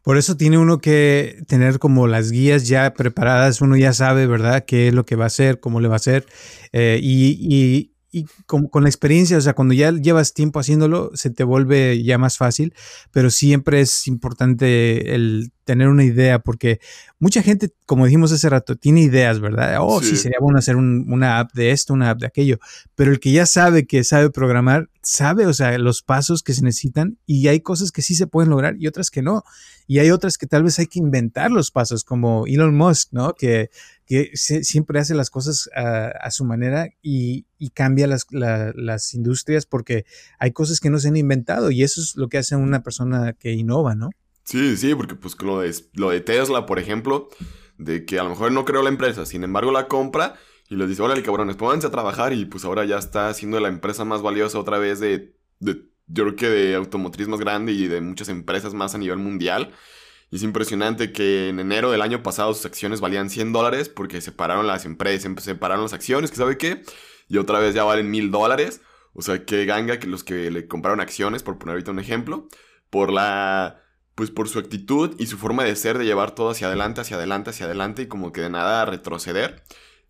[0.02, 4.64] Por eso tiene uno que tener como las guías ya preparadas, uno ya sabe, ¿verdad?,
[4.66, 6.26] qué es lo que va a hacer, cómo le va a hacer,
[6.72, 7.95] eh, y, y
[8.46, 12.18] con, con, la experiencia, o sea, cuando ya llevas tiempo haciéndolo, se te vuelve ya
[12.18, 12.74] más fácil,
[13.10, 16.80] pero siempre es importante el tener una idea, porque
[17.18, 19.78] mucha gente, como dijimos hace rato, tiene ideas, ¿verdad?
[19.80, 22.58] Oh, sí, sería bueno hacer una app de esto, una app de aquello,
[22.94, 26.62] pero el que ya sabe que sabe programar, sabe, o sea, los pasos que se
[26.62, 29.42] necesitan y hay cosas que sí se pueden lograr y otras que no.
[29.88, 33.34] Y hay otras que tal vez hay que inventar los pasos, como Elon Musk, ¿no?
[33.34, 33.70] Que,
[34.06, 40.04] que siempre hace las cosas a, su manera y, cambia las, las industrias porque
[40.38, 43.32] hay cosas que no se han inventado y eso es lo que hace una persona
[43.32, 44.10] que innova, ¿no?
[44.44, 47.28] Sí, sí, porque pues lo de, lo de Tesla, por ejemplo,
[47.78, 50.36] de que a lo mejor no creó la empresa, sin embargo la compra
[50.68, 53.68] y les dice, órale cabrones, pónganse a trabajar y pues ahora ya está siendo la
[53.68, 57.88] empresa más valiosa otra vez de, de, yo creo que de automotriz más grande y
[57.88, 59.72] de muchas empresas más a nivel mundial.
[60.30, 64.20] Y es impresionante que en enero del año pasado sus acciones valían 100 dólares porque
[64.20, 66.82] separaron las empresas, separaron las acciones, que sabe qué,
[67.28, 68.80] y otra vez ya valen 1000 dólares.
[69.12, 72.48] O sea, que ganga que los que le compraron acciones, por poner ahorita un ejemplo,
[72.90, 73.82] por la
[74.14, 77.16] pues por su actitud y su forma de ser, de llevar todo hacia adelante, hacia
[77.18, 79.62] adelante, hacia adelante y como que de nada retroceder.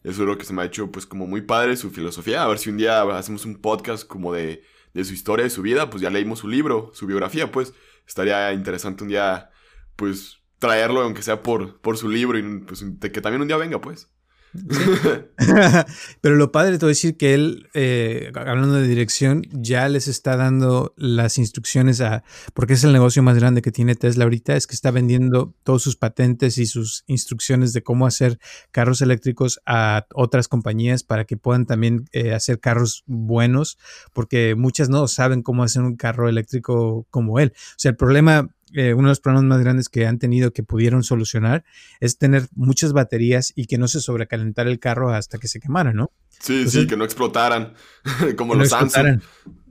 [0.04, 2.44] Eso es lo que se me ha hecho pues como muy padre su filosofía.
[2.44, 4.62] A ver si un día hacemos un podcast como de,
[4.94, 7.74] de su historia, de su vida, pues ya leímos su libro, su biografía, pues
[8.06, 9.50] estaría interesante un día
[9.96, 13.80] pues traerlo, aunque sea por, por su libro y pues que también un día venga,
[13.80, 14.08] pues.
[16.20, 20.08] Pero lo padre, te voy a decir que él, eh, hablando de dirección, ya les
[20.08, 24.56] está dando las instrucciones a, porque es el negocio más grande que tiene Tesla ahorita,
[24.56, 28.38] es que está vendiendo todos sus patentes y sus instrucciones de cómo hacer
[28.70, 33.78] carros eléctricos a otras compañías para que puedan también eh, hacer carros buenos,
[34.12, 37.52] porque muchas no saben cómo hacer un carro eléctrico como él.
[37.54, 40.62] O sea, el problema eh, uno de los problemas más grandes que han tenido que
[40.62, 41.64] pudieron solucionar
[42.00, 45.92] es tener muchas baterías y que no se sobrecalentara el carro hasta que se quemara,
[45.92, 46.10] ¿no?
[46.40, 47.74] Sí, sí, que no explotaran,
[48.36, 49.20] como los Samsung.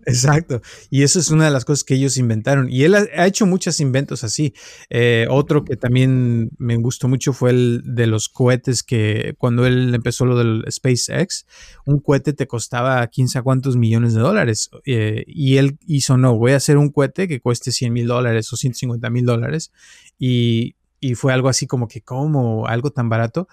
[0.06, 0.62] Exacto.
[0.90, 2.70] Y eso es una de las cosas que ellos inventaron.
[2.70, 4.54] Y él ha, hecho muchos inventos así.
[4.90, 9.94] Eh, otro que también me gustó mucho fue el de los cohetes que cuando él
[9.94, 11.46] empezó lo del SpaceX,
[11.86, 14.70] un cohete te costaba 15 a cuántos millones de dólares.
[14.86, 18.52] Eh, y él hizo, no, voy a hacer un cohete que cueste 100 mil dólares
[18.54, 19.72] o 150 mil dólares.
[20.20, 23.48] Y y fue algo así como que como algo tan barato,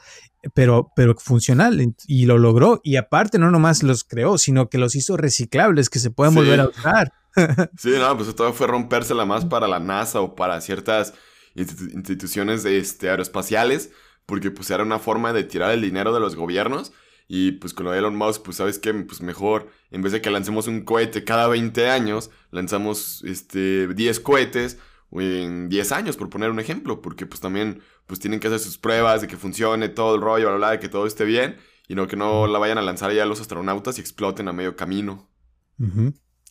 [0.55, 2.81] pero, pero funcional y lo logró.
[2.83, 6.61] Y aparte no nomás los creó, sino que los hizo reciclables, que se puedan volver
[6.61, 7.13] a usar.
[7.79, 11.15] sí, no, pues esto fue rompérsela más para la NASA o para ciertas
[11.55, 13.91] instituciones este, aeroespaciales,
[14.27, 16.93] porque pues era una forma de tirar el dinero de los gobiernos.
[17.29, 20.21] Y pues con lo de Elon Musk, pues sabes qué, pues mejor, en vez de
[20.21, 24.79] que lancemos un cohete cada 20 años, lanzamos este, 10 cohetes
[25.21, 28.79] en 10 años, por poner un ejemplo, porque pues también pues tienen que hacer sus
[28.79, 31.57] pruebas de que funcione todo el rollo, bla, bla, de que todo esté bien,
[31.89, 34.77] y no que no la vayan a lanzar ya los astronautas y exploten a medio
[34.77, 35.31] camino.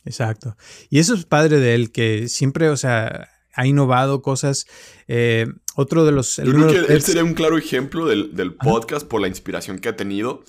[0.04, 0.56] Exacto.
[0.90, 4.66] Y eso es padre de él, que siempre, o sea, ha innovado cosas.
[5.08, 6.36] Eh, otro de los...
[6.36, 9.96] Yo creo que él sería un claro ejemplo del, podcast por la inspiración que ha
[9.96, 10.44] tenido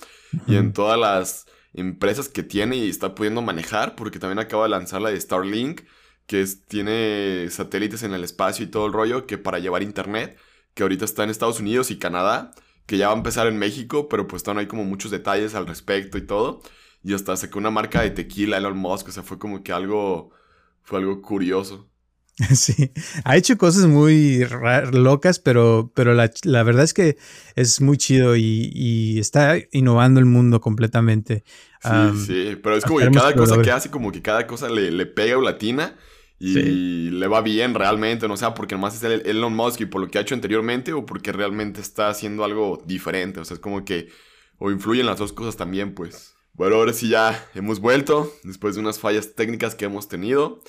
[0.46, 4.70] y en todas las empresas que tiene y está pudiendo manejar, porque también acaba de
[4.70, 5.82] lanzar la de Starlink,
[6.26, 10.38] que tiene satélites en el espacio y todo el rollo, que para llevar internet,
[10.74, 12.52] que ahorita está en Estados Unidos y Canadá,
[12.86, 15.66] que ya va a empezar en México, pero pues no hay como muchos detalles al
[15.66, 16.62] respecto y todo.
[17.02, 20.30] Y hasta sacó una marca de tequila Elon Musk, o sea, fue como que algo,
[20.82, 21.88] fue algo curioso.
[22.54, 22.90] Sí,
[23.24, 24.44] ha hecho cosas muy
[24.92, 27.16] locas, pero, pero la, verdad es que
[27.54, 31.44] es muy chido y, está innovando el mundo completamente.
[31.80, 34.90] Sí, sí, pero es como que cada cosa que hace, como que cada cosa le,
[34.90, 35.94] le pega o latina
[36.52, 40.00] y le va bien realmente, no sea porque nomás es el Elon Musk y por
[40.00, 43.60] lo que ha hecho anteriormente o porque realmente está haciendo algo diferente, o sea, es
[43.60, 44.08] como que
[44.58, 46.34] o influyen las dos cosas también, pues.
[46.52, 50.60] Bueno, ahora sí ya hemos vuelto después de unas fallas técnicas que hemos tenido.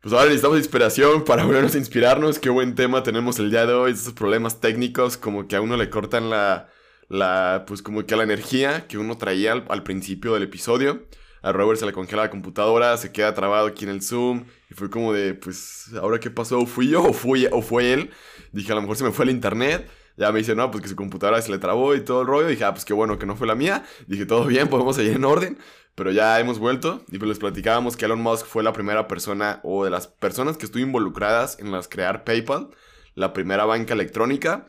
[0.00, 2.38] Pues ahora necesitamos inspiración para volvernos a inspirarnos.
[2.38, 3.92] Qué buen tema tenemos el día de hoy.
[3.92, 6.68] Esos problemas técnicos como que a uno le cortan la,
[7.08, 11.06] la pues como que la energía que uno traía al principio del episodio
[11.44, 14.46] a Robert se le congela la computadora, se queda trabado aquí en el Zoom.
[14.70, 16.64] Y fue como de, pues, ¿ahora qué pasó?
[16.64, 18.10] ¿Fui yo o, fui, o fue él?
[18.52, 19.86] Dije, a lo mejor se me fue el internet.
[20.16, 22.48] Ya me dice, no, pues que su computadora se le trabó y todo el rollo.
[22.48, 23.84] Dije, ah, pues qué bueno que no fue la mía.
[24.06, 25.58] Dije, todo bien, podemos seguir en orden.
[25.94, 29.60] Pero ya hemos vuelto y pues les platicábamos que Elon Musk fue la primera persona
[29.64, 32.70] o de las personas que estuvo involucradas en las crear PayPal,
[33.14, 34.68] la primera banca electrónica.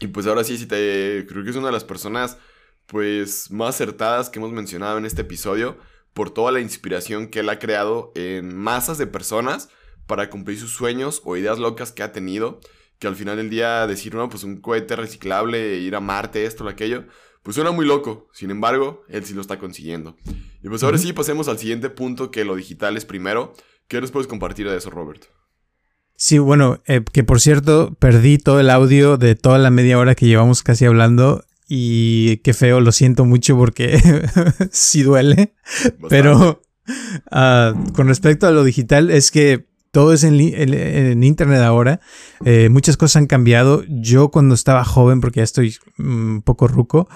[0.00, 2.36] Y pues ahora sí, sí te creo que es una de las personas
[2.86, 5.78] pues más acertadas que hemos mencionado en este episodio
[6.12, 9.68] por toda la inspiración que él ha creado en masas de personas
[10.06, 12.60] para cumplir sus sueños o ideas locas que ha tenido,
[12.98, 16.64] que al final del día decir, no, pues un cohete reciclable, ir a Marte, esto,
[16.64, 17.04] o aquello,
[17.42, 20.16] pues suena muy loco, sin embargo, él sí lo está consiguiendo.
[20.62, 23.52] Y pues ahora sí, pasemos al siguiente punto, que lo digital es primero.
[23.88, 25.24] ¿Qué nos puedes compartir de eso, Robert?
[26.16, 30.14] Sí, bueno, eh, que por cierto, perdí todo el audio de toda la media hora
[30.14, 34.00] que llevamos casi hablando y qué feo, lo siento mucho porque
[34.70, 35.54] sí duele.
[36.08, 36.62] Pero
[37.30, 42.00] uh, con respecto a lo digital, es que todo es en, en, internet ahora.
[42.44, 43.84] Eh, muchas cosas han cambiado.
[43.88, 47.08] Yo cuando estaba joven, porque ya estoy un poco ruco,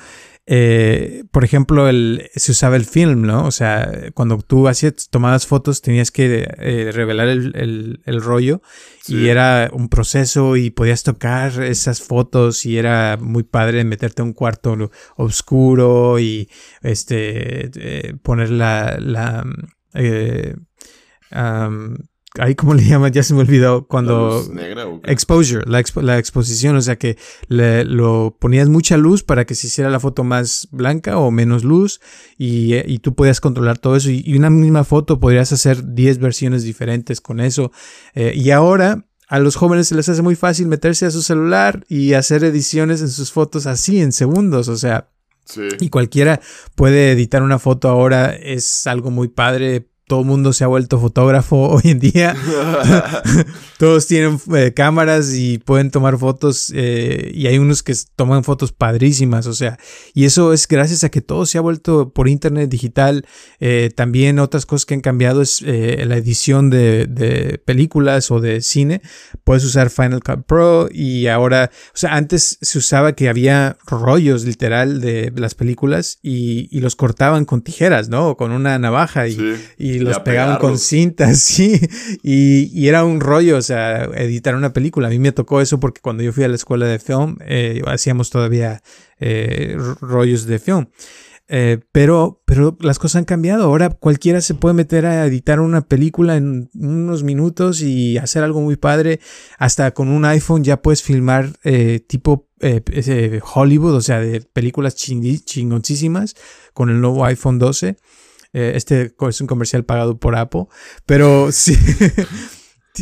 [0.51, 3.45] eh, por ejemplo, el, se usaba el film, ¿no?
[3.45, 8.63] O sea, cuando tú hacías, tomabas fotos, tenías que eh, revelar el, el, rollo
[9.07, 14.25] y era un proceso y podías tocar esas fotos y era muy padre meterte a
[14.25, 16.49] un cuarto oscuro y
[16.81, 19.45] este eh, poner la, la
[22.39, 24.45] ahí cómo le llaman, ya se me olvidó cuando...
[25.05, 27.17] exposure, la, la, exposición, o sea que
[27.49, 31.65] le, lo ponías mucha luz para que se hiciera la foto más blanca o menos
[31.65, 32.01] luz
[32.37, 36.63] y, y tú podías controlar todo eso y, una misma foto podrías hacer 10 versiones
[36.63, 37.73] diferentes con eso.
[38.15, 41.85] Eh, y ahora a los jóvenes se les hace muy fácil meterse a su celular
[41.89, 45.11] y hacer ediciones en sus fotos así en segundos, o sea...
[45.81, 46.43] Y cualquiera
[46.75, 50.99] puede editar una foto ahora, es algo muy padre todo el mundo se ha vuelto
[50.99, 52.35] fotógrafo hoy en día.
[53.79, 58.73] Todos tienen eh, cámaras y pueden tomar fotos eh, y hay unos que toman fotos
[58.73, 59.79] padrísimas, o sea,
[60.15, 63.25] y eso es gracias a que todo se ha vuelto por internet digital.
[63.61, 68.63] Eh, también otras cosas que han cambiado es la edición de, de, películas o de
[68.63, 69.03] cine.
[69.45, 74.45] Puedes usar Final Cut Pro y ahora, o sea, antes se usaba que había rollos
[74.45, 78.31] literal de las películas y, y los cortaban con tijeras, ¿no?
[78.31, 79.39] O con una navaja y,
[79.77, 81.81] y y los pegaban con cintas, sí.
[82.23, 85.09] Y, era un rollo, o sea, editar una película.
[85.09, 87.83] A mí me tocó eso porque cuando yo fui a la escuela de film, eh,
[87.87, 88.83] hacíamos todavía
[89.19, 90.87] eh, rollos de film.
[91.51, 93.65] Eh, pero, pero las cosas han cambiado.
[93.65, 98.61] Ahora cualquiera se puede meter a editar una película en unos minutos y hacer algo
[98.61, 99.21] muy padre.
[99.59, 101.53] Hasta con un iPhone ya puedes filmar
[102.07, 102.49] tipo
[103.55, 106.35] Hollywood, o sea, de películas chingoncísimas
[106.75, 107.97] con el nuevo iPhone 12.
[108.53, 110.67] Eh, este es un comercial pagado por Apple,
[111.07, 111.77] pero sí.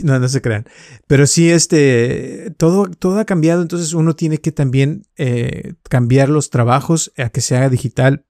[0.03, 0.67] no, no se crean.
[1.07, 6.51] Pero sí, este, todo, todo ha cambiado, entonces uno tiene que también eh, cambiar los
[6.51, 8.25] trabajos a que se haga digital.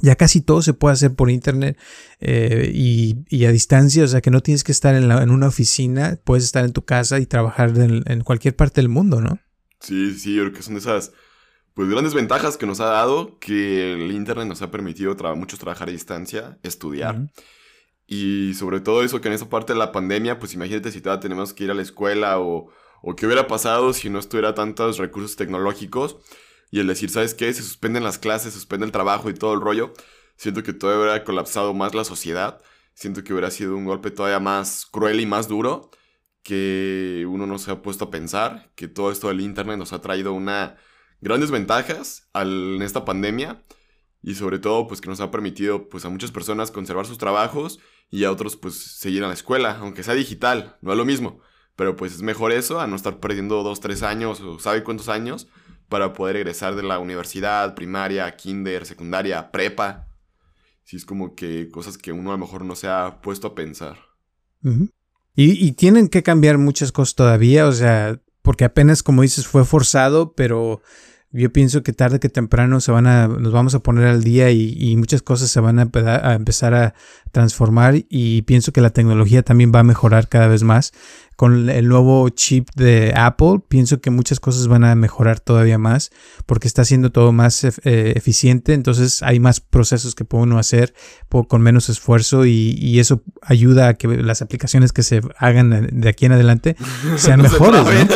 [0.00, 1.78] Ya casi todo se puede hacer por internet
[2.18, 6.18] eh, y, a distancia, o sea que no tienes que estar en, en, una oficina,
[6.24, 9.38] puedes estar en tu casa y trabajar en, en cualquier parte del mundo, ¿no?
[9.80, 11.12] Sí, sí, yo creo que son esas
[11.74, 15.88] pues grandes ventajas que nos ha dado que el Internet nos ha permitido muchos trabajar
[15.88, 17.30] a distancia, estudiar.
[18.06, 21.20] Y sobre todo eso que en esa parte de la pandemia, pues imagínate si todavía
[21.20, 22.68] tenemos que ir a la escuela o,
[23.00, 26.18] o qué hubiera pasado si no estuviera tantos recursos tecnológicos
[26.70, 27.52] y el decir, ¿sabes qué?
[27.52, 29.92] Se suspenden las clases, se suspende el trabajo y todo el rollo.
[30.36, 32.60] Siento que todavía hubiera colapsado más la sociedad.
[32.94, 35.90] Siento que hubiera sido un golpe todavía más cruel y más duro
[36.42, 40.00] que uno no se ha puesto a pensar, que todo esto del Internet nos ha
[40.00, 40.76] traído una
[41.22, 43.62] grandes ventajas en esta pandemia
[44.22, 47.78] y sobre todo pues que nos ha permitido pues a muchas personas conservar sus trabajos
[48.10, 51.40] y a otros pues seguir a la escuela, aunque sea digital, no es lo mismo,
[51.76, 55.08] pero pues es mejor eso a no estar perdiendo dos, tres años o sabe cuántos
[55.08, 55.48] años
[55.88, 60.08] para poder egresar de la universidad, primaria, kinder, secundaria, prepa.
[60.84, 63.54] Si es como que cosas que uno a lo mejor no se ha puesto a
[63.54, 63.98] pensar.
[65.34, 70.34] y, tienen que cambiar muchas cosas todavía, o sea, porque apenas como dices fue forzado,
[70.34, 70.82] pero
[71.32, 74.50] yo pienso que tarde que temprano se van a, nos vamos a poner al día
[74.50, 76.94] y, muchas cosas se van a, a, empezar a
[77.32, 80.92] transformar y pienso que la tecnología también va a mejorar cada vez más.
[81.34, 86.10] Con el nuevo chip de Apple, pienso que muchas cosas van a mejorar todavía más
[86.44, 87.72] porque está haciendo todo más eh,
[88.14, 90.94] eficiente, entonces hay más procesos que puede uno hacer
[91.48, 96.26] con menos esfuerzo y, eso ayuda a que las aplicaciones que se hagan de aquí
[96.26, 96.76] en adelante
[97.16, 97.80] sean mejores.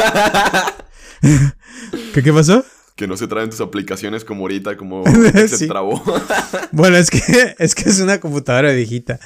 [2.13, 2.63] ¿Qué, ¿Qué pasó?
[2.97, 5.05] Que no se traen tus aplicaciones como ahorita, como
[5.49, 6.03] se trabó.
[6.73, 7.21] bueno, es que,
[7.59, 9.21] es que es una computadora viejita.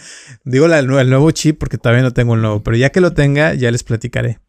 [0.45, 3.55] Digo el nuevo chip porque todavía no tengo el nuevo, pero ya que lo tenga,
[3.55, 4.41] ya les platicaré.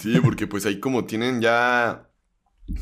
[0.00, 2.08] sí, porque pues ahí como tienen ya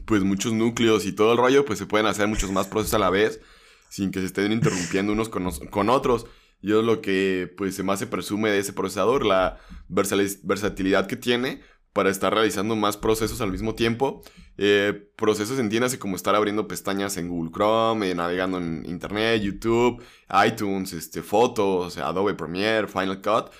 [0.05, 2.99] pues muchos núcleos y todo el rollo, pues se pueden hacer muchos más procesos a
[2.99, 3.41] la vez
[3.89, 6.27] sin que se estén interrumpiendo unos con, con otros.
[6.61, 11.61] Y es lo que pues más se presume de ese procesador, la versatilidad que tiene
[11.95, 14.23] para estar realizando más procesos al mismo tiempo.
[14.59, 20.03] Eh, procesos entiéndase como estar abriendo pestañas en Google Chrome, eh, navegando en Internet, YouTube,
[20.47, 23.51] iTunes, este, fotos, Adobe Premiere, Final Cut.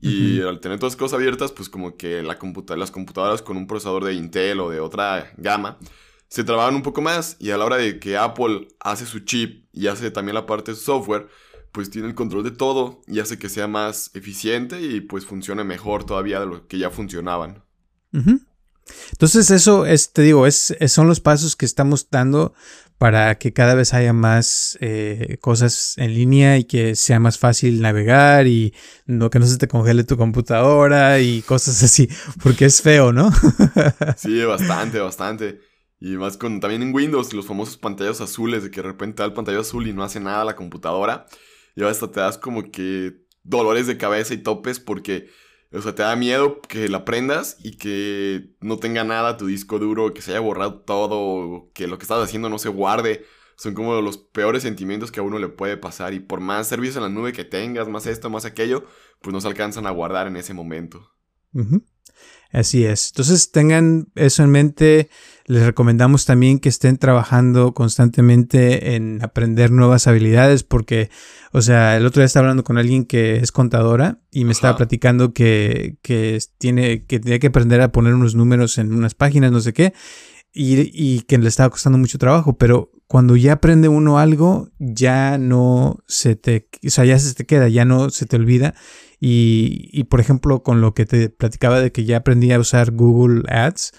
[0.00, 2.36] Y al tener todas las cosas abiertas, pues como que la
[2.76, 5.78] las computadoras con un procesador de Intel o de otra gama
[6.32, 9.66] se trabajan un poco más y a la hora de que Apple hace su chip
[9.70, 11.28] y hace también la parte de su software,
[11.72, 15.62] pues tiene el control de todo y hace que sea más eficiente y pues funcione
[15.62, 17.62] mejor todavía de lo que ya funcionaban.
[18.12, 22.54] Entonces eso es, te digo, es, son los pasos que estamos dando
[22.98, 27.80] para que cada vez haya más eh, cosas en línea y que sea más fácil
[27.80, 28.74] navegar y
[29.06, 32.08] no que no se te congele tu computadora y cosas así,
[32.42, 33.32] porque es feo, ¿no?
[34.16, 35.60] sí, bastante, bastante.
[35.98, 39.26] Y más con también en Windows, los famosos pantallas azules, de que de repente da
[39.26, 41.26] el pantalla azul y no hace nada la computadora.
[41.74, 45.28] Y hasta te das como que dolores de cabeza y topes porque
[45.72, 49.78] o sea, te da miedo que la prendas y que no tenga nada tu disco
[49.78, 53.24] duro, que se haya borrado todo, que lo que estás haciendo no se guarde.
[53.56, 56.14] Son como los peores sentimientos que a uno le puede pasar.
[56.14, 58.84] Y por más servicios en la nube que tengas, más esto, más aquello,
[59.20, 61.12] pues no se alcanzan a guardar en ese momento.
[62.52, 63.08] Así es.
[63.12, 65.08] Entonces tengan eso en mente.
[65.46, 71.10] Les recomendamos también que estén trabajando constantemente en aprender nuevas habilidades porque,
[71.52, 74.76] o sea, el otro día estaba hablando con alguien que es contadora y me estaba
[74.76, 79.50] platicando que, que, tiene, que tenía que aprender a poner unos números en unas páginas,
[79.50, 79.94] no sé qué,
[80.52, 85.38] y, y que le estaba costando mucho trabajo, pero cuando ya aprende uno algo, ya
[85.38, 88.74] no se te, o sea, ya se te queda, ya no se te olvida
[89.24, 92.90] y, y, por ejemplo, con lo que te platicaba de que ya aprendí a usar
[92.90, 93.92] Google Ads,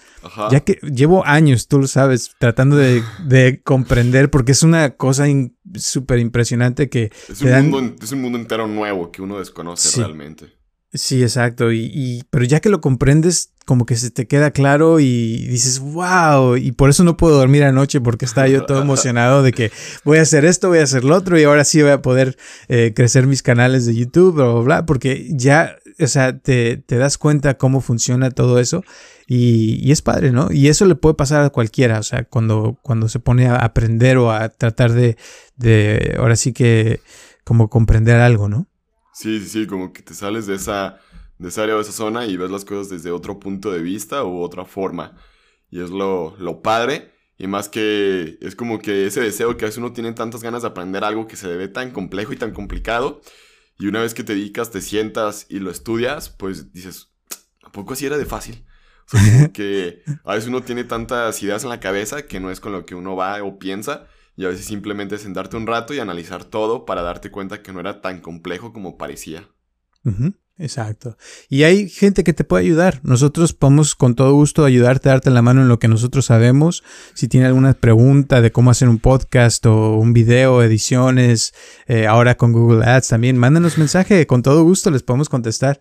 [0.50, 5.24] ya que llevo años, tú lo sabes, tratando de, de comprender, porque es una cosa
[5.76, 7.10] súper impresionante que...
[7.26, 10.58] Es un, mundo, es un, mundo, entero nuevo que uno desconoce realmente.
[10.92, 11.72] Sí, exacto.
[11.72, 15.80] Y, y, pero ya que lo comprendes, como que se te queda claro y dices,
[15.80, 16.56] wow.
[16.56, 19.72] Y por eso no puedo dormir anoche porque estaba yo todo emocionado de que
[20.04, 22.36] voy a hacer esto, voy a hacer lo otro y ahora sí voy a poder
[22.68, 24.86] eh, crecer mis canales de YouTube, bla, bla, bla.
[24.86, 28.84] Porque ya, o sea, te, te das cuenta cómo funciona todo eso
[29.26, 30.52] y, y, es padre, ¿no?
[30.52, 34.18] Y eso le puede pasar a cualquiera, o sea, cuando, cuando se pone a aprender
[34.18, 35.16] o a tratar de,
[35.56, 37.00] de ahora sí que,
[37.42, 38.66] como comprender algo, ¿no?
[39.14, 40.98] Sí, sí, sí, como que te sales de esa,
[41.38, 44.40] de esa área esa zona y ves las cosas desde otro punto de vista u
[44.40, 45.16] otra forma.
[45.70, 47.12] Y es lo, lo padre.
[47.36, 50.62] Y más que es como que ese deseo que a veces uno tiene tantas ganas
[50.62, 53.20] de aprender algo que se ve tan complejo y tan complicado.
[53.78, 57.12] Y una vez que te dedicas, te sientas y lo estudias, pues dices,
[57.64, 58.64] ¿a poco así era de fácil?
[59.06, 62.50] O sea, como que a veces uno tiene tantas ideas en la cabeza que no
[62.50, 64.06] es con lo que uno va o piensa.
[64.36, 67.80] Y a veces simplemente sentarte un rato y analizar todo para darte cuenta que no
[67.80, 69.48] era tan complejo como parecía.
[70.56, 71.16] Exacto.
[71.48, 73.00] Y hay gente que te puede ayudar.
[73.02, 76.84] Nosotros podemos con todo gusto ayudarte, darte la mano en lo que nosotros sabemos.
[77.14, 81.54] Si tiene alguna pregunta de cómo hacer un podcast o un video, ediciones,
[81.86, 84.28] eh, ahora con Google Ads también, mándanos mensaje.
[84.28, 85.80] Con todo gusto les podemos contestar.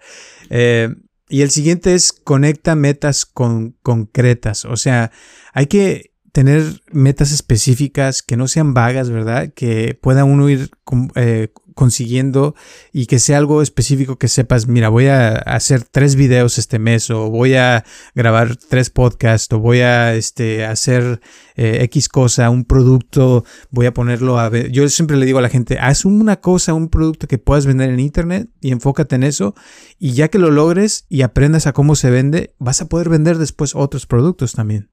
[0.50, 0.90] Eh,
[1.30, 4.66] y el siguiente es conecta metas con, concretas.
[4.66, 5.12] O sea,
[5.54, 9.54] hay que tener metas específicas que no sean vagas, ¿verdad?
[9.56, 10.72] Que pueda uno ir
[11.16, 12.56] eh, consiguiendo
[12.92, 17.10] y que sea algo específico que sepas, mira, voy a hacer tres videos este mes
[17.10, 17.84] o voy a
[18.16, 21.22] grabar tres podcasts o voy a este, hacer
[21.56, 24.72] eh, X cosa, un producto, voy a ponerlo a ver.
[24.72, 27.90] Yo siempre le digo a la gente, haz una cosa, un producto que puedas vender
[27.90, 29.56] en Internet y enfócate en eso
[30.00, 33.38] y ya que lo logres y aprendas a cómo se vende, vas a poder vender
[33.38, 34.90] después otros productos también.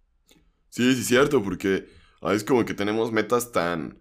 [0.69, 1.87] Sí, sí, cierto, porque
[2.21, 3.99] a veces como que tenemos metas tan,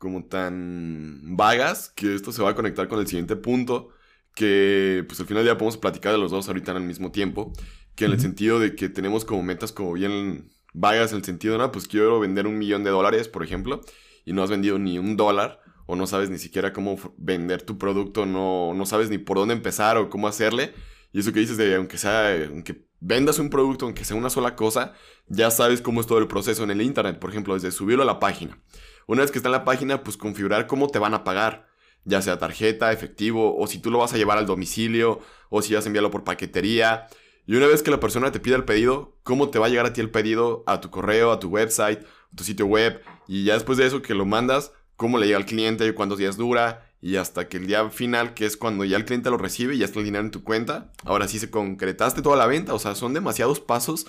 [0.00, 3.90] como tan vagas, que esto se va a conectar con el siguiente punto,
[4.34, 7.52] que pues al final ya podemos platicar de los dos ahorita el mismo tiempo,
[7.94, 11.58] que en el sentido de que tenemos como metas como bien, vagas en el sentido,
[11.58, 13.82] no, pues quiero vender un millón de dólares, por ejemplo,
[14.24, 17.76] y no has vendido ni un dólar, o no sabes ni siquiera cómo vender tu
[17.76, 20.72] producto, no, no sabes ni por dónde empezar o cómo hacerle.
[21.12, 24.56] Y eso que dices de, aunque sea, aunque vendas un producto, aunque sea una sola
[24.56, 24.94] cosa,
[25.26, 28.06] ya sabes cómo es todo el proceso en el Internet, por ejemplo, desde subirlo a
[28.06, 28.62] la página.
[29.10, 31.66] Una vez que está en la página, pues configurar cómo te van a pagar,
[32.04, 35.74] ya sea tarjeta, efectivo, o si tú lo vas a llevar al domicilio, o si
[35.74, 37.08] vas a enviarlo por paquetería.
[37.44, 39.84] Y una vez que la persona te pida el pedido, cómo te va a llegar
[39.84, 43.02] a ti el pedido a tu correo, a tu website, a tu sitio web.
[43.26, 46.36] Y ya después de eso que lo mandas, cómo le llega al cliente, cuántos días
[46.36, 46.86] dura.
[47.02, 49.78] Y hasta que el día final, que es cuando ya el cliente lo recibe y
[49.78, 52.74] ya está el dinero en tu cuenta, ahora sí se concretaste toda la venta.
[52.74, 54.06] O sea, son demasiados pasos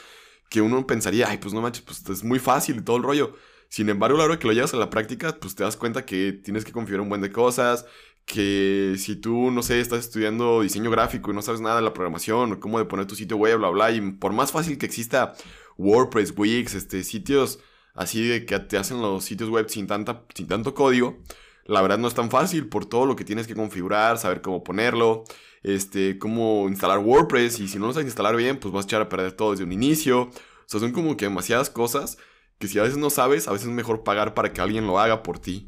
[0.48, 3.36] que uno pensaría, ay, pues no manches, pues es muy fácil y todo el rollo.
[3.72, 6.06] Sin embargo, a la hora que lo llevas a la práctica, pues te das cuenta
[6.06, 7.86] que tienes que configurar un buen de cosas,
[8.26, 11.94] que si tú, no sé, estás estudiando diseño gráfico y no sabes nada de la
[11.94, 14.88] programación o cómo de poner tu sitio web, bla, bla, y por más fácil que
[14.88, 15.36] exista
[15.78, 17.60] WordPress, Wix, este, sitios
[17.94, 21.20] así de que te hacen los sitios web sin, tanta, sin tanto código,
[21.64, 24.66] la verdad no es tan fácil por todo lo que tienes que configurar, saber cómo
[24.66, 25.24] ponerlo,
[25.64, 29.02] este, cómo instalar WordPress y si no lo sabes instalar bien, pues vas a echar
[29.02, 30.24] a perder todo desde un inicio.
[30.24, 30.32] O
[30.66, 32.18] sea, son como que demasiadas cosas
[32.62, 35.00] que si a veces no sabes, a veces es mejor pagar para que alguien lo
[35.00, 35.68] haga por ti.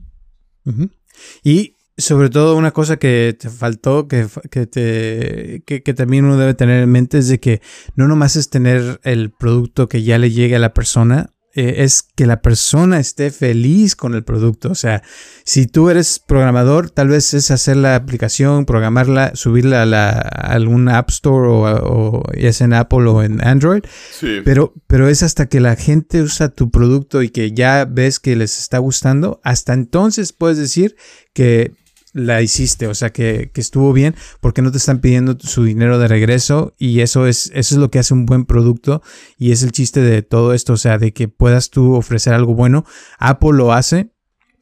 [1.44, 6.54] Y sobre todo una cosa que te faltó, que, que te, que, también uno debe
[6.54, 7.62] tener en mente es de que
[7.96, 12.01] no nomás es tener el producto que ya le llegue a la persona, eh, es
[12.01, 14.72] que la persona esté feliz con el producto.
[14.72, 15.04] O sea,
[15.43, 20.20] si tú eres programador, tal vez es hacer la aplicación, programarla, subirla a,
[20.54, 23.84] algún App Store o, es en Apple o en Android.
[24.12, 24.41] Sí.
[24.43, 28.36] Pero, pero es hasta que la gente usa tu producto y que ya ves que
[28.36, 30.95] les está gustando, hasta entonces puedes decir
[31.34, 31.76] que
[32.14, 36.07] la hiciste, o sea, que, estuvo bien, porque no te están pidiendo su dinero de
[36.07, 39.01] regreso y eso es, eso es lo que hace un buen producto
[39.38, 42.53] y es el chiste de todo esto, o sea, de que puedas tú ofrecer algo
[42.53, 42.86] bueno.
[43.18, 44.11] Apple lo hace.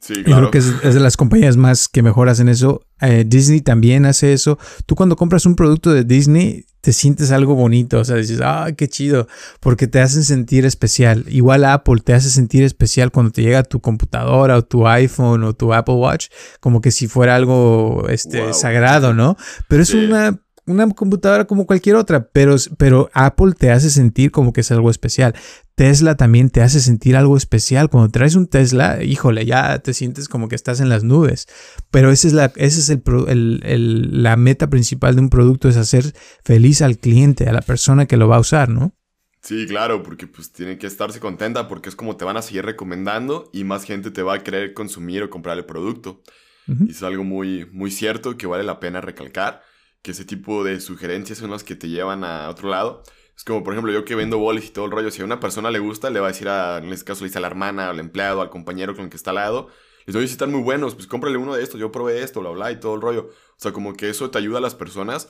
[0.01, 0.49] Sí, claro.
[0.49, 2.81] creo que es, es, de las compañías más que mejor hacen eso.
[3.01, 4.57] Eh, Disney también hace eso.
[4.87, 8.71] Tú cuando compras un producto de Disney, te sientes algo bonito, o sea, dices, ah,
[8.75, 9.27] qué chido,
[9.59, 11.25] porque te hacen sentir especial.
[11.29, 15.53] Igual Apple te hace sentir especial cuando te llega tu computadora o tu iPhone o
[15.53, 16.29] tu Apple Watch,
[16.59, 19.37] como que si fuera algo este, sagrado, ¿no?
[19.67, 24.53] Pero es una una computadora como cualquier otra, pero, pero Apple te hace sentir como
[24.53, 25.35] que es algo especial.
[25.81, 27.89] Tesla también te hace sentir algo especial.
[27.89, 31.47] Cuando traes un Tesla, híjole, ya te sientes como que estás en las nubes.
[31.89, 36.13] Pero esa es la, ese es el, la meta principal de un producto, es hacer
[36.45, 38.95] feliz al cliente, a la persona que lo va a usar, ¿no?
[39.41, 42.63] Sí, claro, porque pues tiene que estarse contenta porque es como te van a seguir
[42.63, 46.21] recomendando y más gente te va a querer consumir o comprar el producto.
[46.67, 49.63] Y es algo muy, muy cierto que vale la pena recalcar
[50.03, 53.01] que ese tipo de sugerencias son las que te llevan a otro lado.
[53.35, 55.39] Es como, por ejemplo, yo que vendo bolis y todo el rollo, si a una
[55.39, 57.47] persona le gusta, le va a decir a, en este caso le dice a la
[57.47, 59.69] hermana, al empleado, al compañero con el que está al lado,
[60.05, 62.51] les doy si están muy buenos, pues cómprale uno de estos, yo probé esto, bla,
[62.51, 63.29] bla, y todo el rollo.
[63.29, 65.29] O sea, como que eso te ayuda a las personas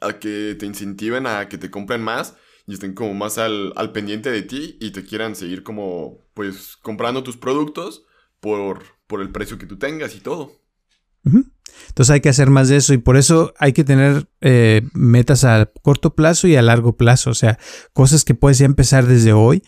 [0.00, 3.92] a que te incentiven a que te compren más y estén como más al, al
[3.92, 8.04] pendiente de ti y te quieran seguir como, pues, comprando tus productos
[8.40, 10.60] por, por el precio que tú tengas y todo.
[11.88, 15.44] Entonces hay que hacer más de eso y por eso hay que tener eh, metas
[15.44, 17.58] a corto plazo y a largo plazo, o sea,
[17.92, 19.62] cosas que puedes ya empezar desde hoy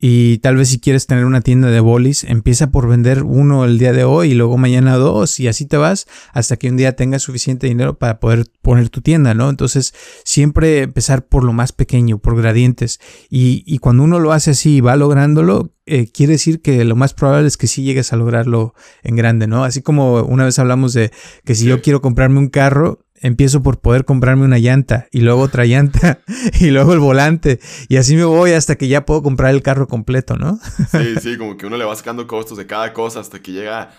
[0.00, 3.78] y tal vez si quieres tener una tienda de bolis, empieza por vender uno el
[3.78, 6.96] día de hoy y luego mañana dos y así te vas hasta que un día
[6.96, 9.50] tengas suficiente dinero para poder poner tu tienda, ¿no?
[9.50, 9.92] Entonces
[10.24, 12.98] siempre empezar por lo más pequeño, por gradientes.
[13.28, 16.96] Y, y cuando uno lo hace así y va lográndolo, eh, quiere decir que lo
[16.96, 19.64] más probable es que sí llegues a lograrlo en grande, ¿no?
[19.64, 21.10] Así como una vez hablamos de
[21.44, 25.42] que si yo quiero comprarme un carro, empiezo por poder comprarme una llanta y luego
[25.42, 26.20] otra llanta
[26.60, 29.86] y luego el volante y así me voy hasta que ya puedo comprar el carro
[29.86, 30.58] completo, ¿no?
[30.90, 33.90] Sí, sí, como que uno le va sacando costos de cada cosa hasta que llega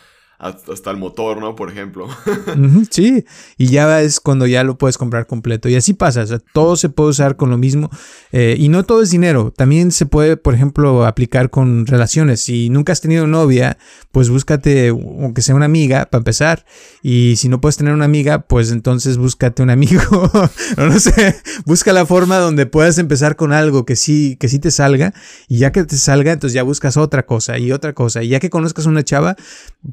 [0.42, 1.56] hasta el motor, ¿no?
[1.56, 2.08] Por ejemplo.
[2.90, 3.26] sí,
[3.58, 5.70] y ya es cuando ya lo puedes comprar completo.
[5.70, 7.92] Y así pasa, todo se puede usar con lo mismo.
[8.32, 12.42] Eh, y no todo es dinero, también se puede, por ejemplo, aplicar con relaciones.
[12.42, 13.78] Si nunca has tenido novia,
[14.12, 16.66] pues búscate, aunque sea una amiga, para empezar.
[17.04, 20.02] Y si no puedes tener una amiga, pues entonces búscate un amigo.
[20.78, 21.36] no, sé,
[21.66, 25.14] busca la forma donde puedas empezar con algo que sí, que sí te salga.
[25.48, 28.24] Y ya que te salga, entonces ya buscas otra cosa y otra cosa.
[28.24, 29.36] Y ya que conozcas una chava,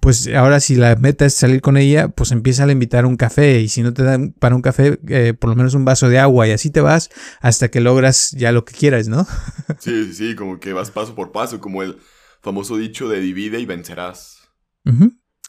[0.00, 3.16] pues ahora si la meta es salir con ella, pues empieza a invitar a un
[3.16, 6.08] café y si no te dan para un café, eh, por lo menos un vaso
[6.08, 7.10] de agua y así te vas
[7.40, 9.26] hasta que logras ya lo que quieras, ¿no?
[9.78, 11.98] sí, sí, sí, como que vas paso por paso, como el
[12.40, 14.38] famoso dicho de divide y vencerás.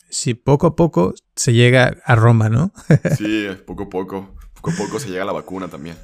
[0.09, 2.73] Sí, poco a poco se llega a Roma, ¿no?
[3.17, 5.95] sí, poco a poco, poco a poco se llega a la vacuna también.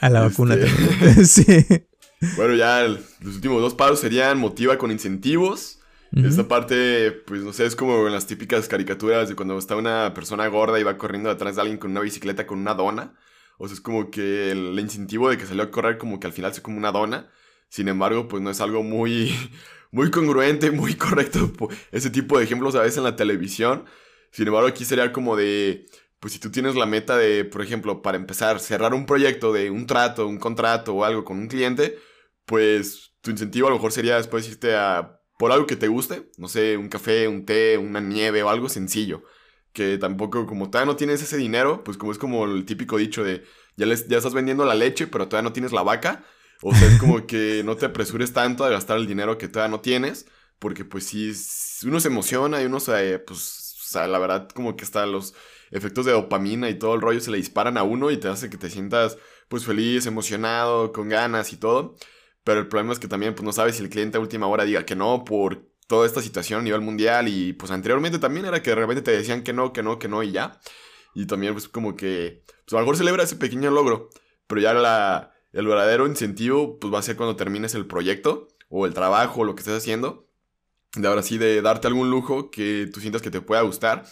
[0.00, 1.66] A la vacuna este, también, sí.
[2.36, 5.80] Bueno, ya los últimos dos pasos serían motiva con incentivos.
[6.16, 10.14] Esta parte, pues no sé, es como en las típicas caricaturas de cuando está una
[10.14, 13.16] persona gorda y va corriendo detrás de alguien con una bicicleta con una dona.
[13.58, 16.32] O sea, es como que el, incentivo de que salió a correr como que al
[16.32, 17.30] final se como una dona.
[17.68, 19.34] Sin embargo, pues no es algo muy,
[19.90, 21.52] muy congruente, muy correcto.
[21.90, 23.84] Ese tipo de ejemplos a veces en la televisión.
[24.30, 25.86] Sin embargo, aquí sería como de,
[26.20, 29.70] pues si tú tienes la meta de, por ejemplo, para empezar, cerrar un proyecto de
[29.70, 31.98] un trato, un contrato o algo con un cliente,
[32.44, 36.30] pues tu incentivo a lo mejor sería después irte a por algo que te guste,
[36.38, 39.24] no sé, un café, un té, una nieve o algo sencillo.
[39.72, 43.24] Que tampoco, como todavía no tienes ese dinero, pues como es como el típico dicho
[43.24, 43.44] de
[43.76, 46.24] ya, les, ya estás vendiendo la leche, pero todavía no tienes la vaca.
[46.62, 49.70] O sea, es como que no te apresures tanto a gastar el dinero que todavía
[49.70, 50.26] no tienes,
[50.58, 51.32] porque pues si
[51.86, 55.34] uno se emociona y uno se, pues, o sea, la verdad, como que hasta los
[55.70, 58.48] efectos de dopamina y todo el rollo se le disparan a uno y te hace
[58.50, 59.18] que te sientas,
[59.48, 61.96] pues, feliz, emocionado, con ganas y todo.
[62.44, 64.64] Pero el problema es que también pues, no sabes si el cliente a última hora
[64.64, 68.62] diga que no por toda esta situación a nivel mundial y pues anteriormente también era
[68.62, 70.60] que de repente te decían que no, que no, que no y ya.
[71.14, 74.10] Y también pues como que pues a lo mejor celebra ese pequeño logro,
[74.46, 78.86] pero ya la, el verdadero incentivo pues va a ser cuando termines el proyecto o
[78.86, 80.28] el trabajo o lo que estés haciendo.
[80.96, 84.04] De ahora sí, de darte algún lujo que tú sientas que te pueda gustar.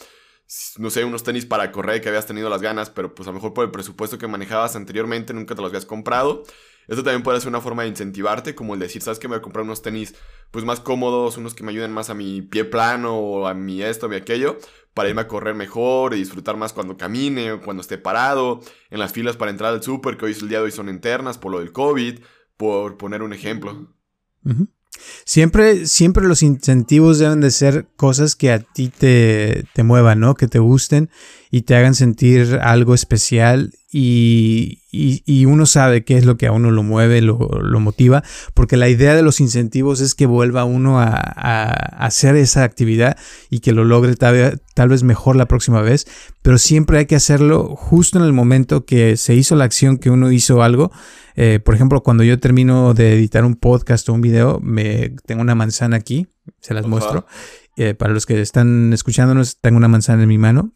[0.79, 3.37] No sé, unos tenis para correr que habías tenido las ganas, pero pues a lo
[3.37, 6.45] mejor por el presupuesto que manejabas anteriormente nunca te los habías comprado.
[6.89, 9.41] Esto también puede ser una forma de incentivarte, como el decir, ¿sabes que Me voy
[9.41, 10.15] a comprar unos tenis
[10.51, 13.83] pues más cómodos, unos que me ayuden más a mi pie plano o a mi
[13.83, 14.59] esto, a mi aquello,
[14.93, 18.61] para irme a correr mejor y disfrutar más cuando camine o cuando esté parado,
[18.91, 20.89] en las filas para entrar al súper, que hoy es el día de hoy son
[20.89, 22.21] internas por lo del COVID,
[22.57, 23.89] por poner un ejemplo.
[25.25, 30.35] Siempre, siempre los incentivos deben de ser cosas que a ti te, te muevan, ¿no?
[30.35, 31.09] Que te gusten
[31.51, 36.53] y te hagan sentir algo especial y, y, uno sabe qué es lo que a
[36.53, 38.23] uno lo mueve, lo, lo, motiva,
[38.53, 41.71] porque la idea de los incentivos es que vuelva uno a, a
[42.05, 43.17] hacer esa actividad
[43.49, 46.07] y que lo logre tal, tal, vez mejor la próxima vez,
[46.43, 50.11] pero siempre hay que hacerlo justo en el momento que se hizo la acción, que
[50.11, 50.93] uno hizo algo.
[51.37, 55.41] Eh, por ejemplo, cuando yo termino de editar un podcast o un video, me tengo
[55.41, 56.27] una manzana aquí,
[56.61, 57.25] se las muestro,
[57.77, 60.73] eh, para los que están escuchándonos, tengo una manzana en mi mano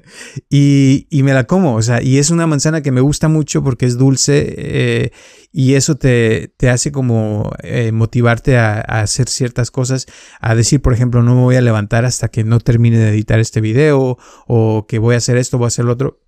[0.50, 3.62] y, y, me la como, o sea, y es una manzana que me gusta mucho
[3.62, 5.12] porque es dulce eh,
[5.52, 10.06] y eso te, te hace como eh, motivarte a, a, hacer ciertas cosas,
[10.40, 13.38] a decir, por ejemplo, no me voy a levantar hasta que no termine de editar
[13.38, 16.20] este video o que voy a hacer esto, voy a hacer lo otro.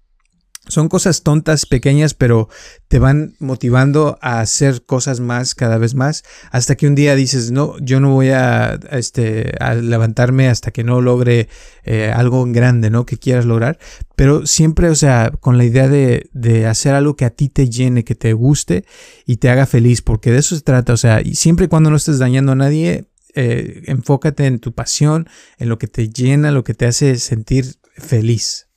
[0.73, 2.49] Son cosas tontas, pequeñas, pero
[2.89, 7.51] te van motivando a hacer cosas más cada vez más, hasta que un día dices,
[7.51, 11.49] no, yo no voy a, este, a levantarme hasta que no logre
[11.85, 13.05] eh, algo grande, ¿no?
[13.05, 13.79] Que quieras lograr,
[14.17, 17.69] pero siempre, o sea, con la idea de, de, hacer algo que a ti te
[17.69, 18.87] llene, que te guste
[19.27, 21.97] y te haga feliz, porque de eso se trata, o sea, siempre y cuando no
[21.97, 26.65] estés dañando a nadie, eh, enfócate en tu pasión, en lo que te llena, lo
[26.65, 27.65] que te hace sentir
[27.97, 28.69] feliz.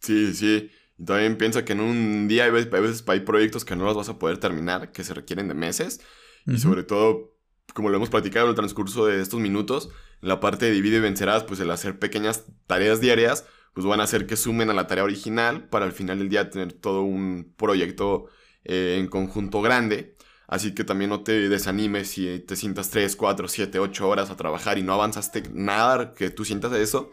[0.00, 0.70] Sí, sí.
[0.98, 4.08] Y también piensa que en un día hay veces, hay proyectos que no los vas
[4.08, 6.00] a poder terminar, que se requieren de meses.
[6.46, 7.34] Y sobre todo,
[7.72, 9.88] como lo hemos platicado en el transcurso de estos minutos,
[10.22, 14.00] en la parte de divide y vencerás, pues el hacer pequeñas tareas diarias, pues van
[14.00, 17.02] a hacer que sumen a la tarea original para al final del día tener todo
[17.02, 18.26] un proyecto
[18.64, 20.16] eh, en conjunto grande.
[20.46, 24.36] Así que también no te desanimes si te sientas 3, 4, 7, 8 horas a
[24.36, 27.10] trabajar y no avanzaste nada que tú sientas eso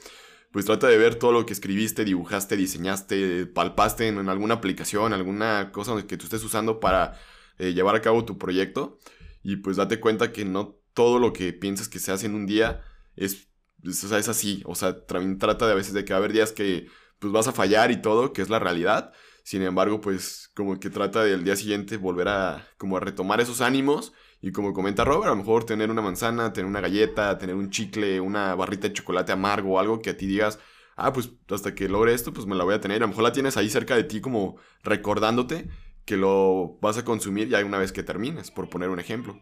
[0.51, 5.71] pues trata de ver todo lo que escribiste, dibujaste, diseñaste, palpaste en, alguna aplicación, alguna
[5.71, 7.17] cosa que tú estés usando para
[7.57, 8.99] eh, llevar a cabo tu proyecto.
[9.43, 12.45] Y pues date cuenta que no todo lo que piensas que se hace en un
[12.45, 12.83] día
[13.15, 13.47] es,
[13.83, 14.61] es, es así.
[14.65, 16.87] O sea, trata de a veces de que va a haber días que
[17.19, 19.13] pues vas a fallar y todo, que es la realidad.
[19.43, 23.61] Sin embargo, pues como que trata del día siguiente volver a como a retomar esos
[23.61, 27.55] ánimos y como comenta Robert, a lo mejor tener una manzana, tener una galleta, tener
[27.55, 30.59] un chicle, una barrita de chocolate amargo o algo que a ti digas,
[30.95, 32.97] ah, pues hasta que logre esto, pues me la voy a tener.
[32.97, 35.69] A lo mejor la tienes ahí cerca de ti como recordándote
[36.05, 39.39] que lo vas a consumir ya una vez que termines, por poner un ejemplo.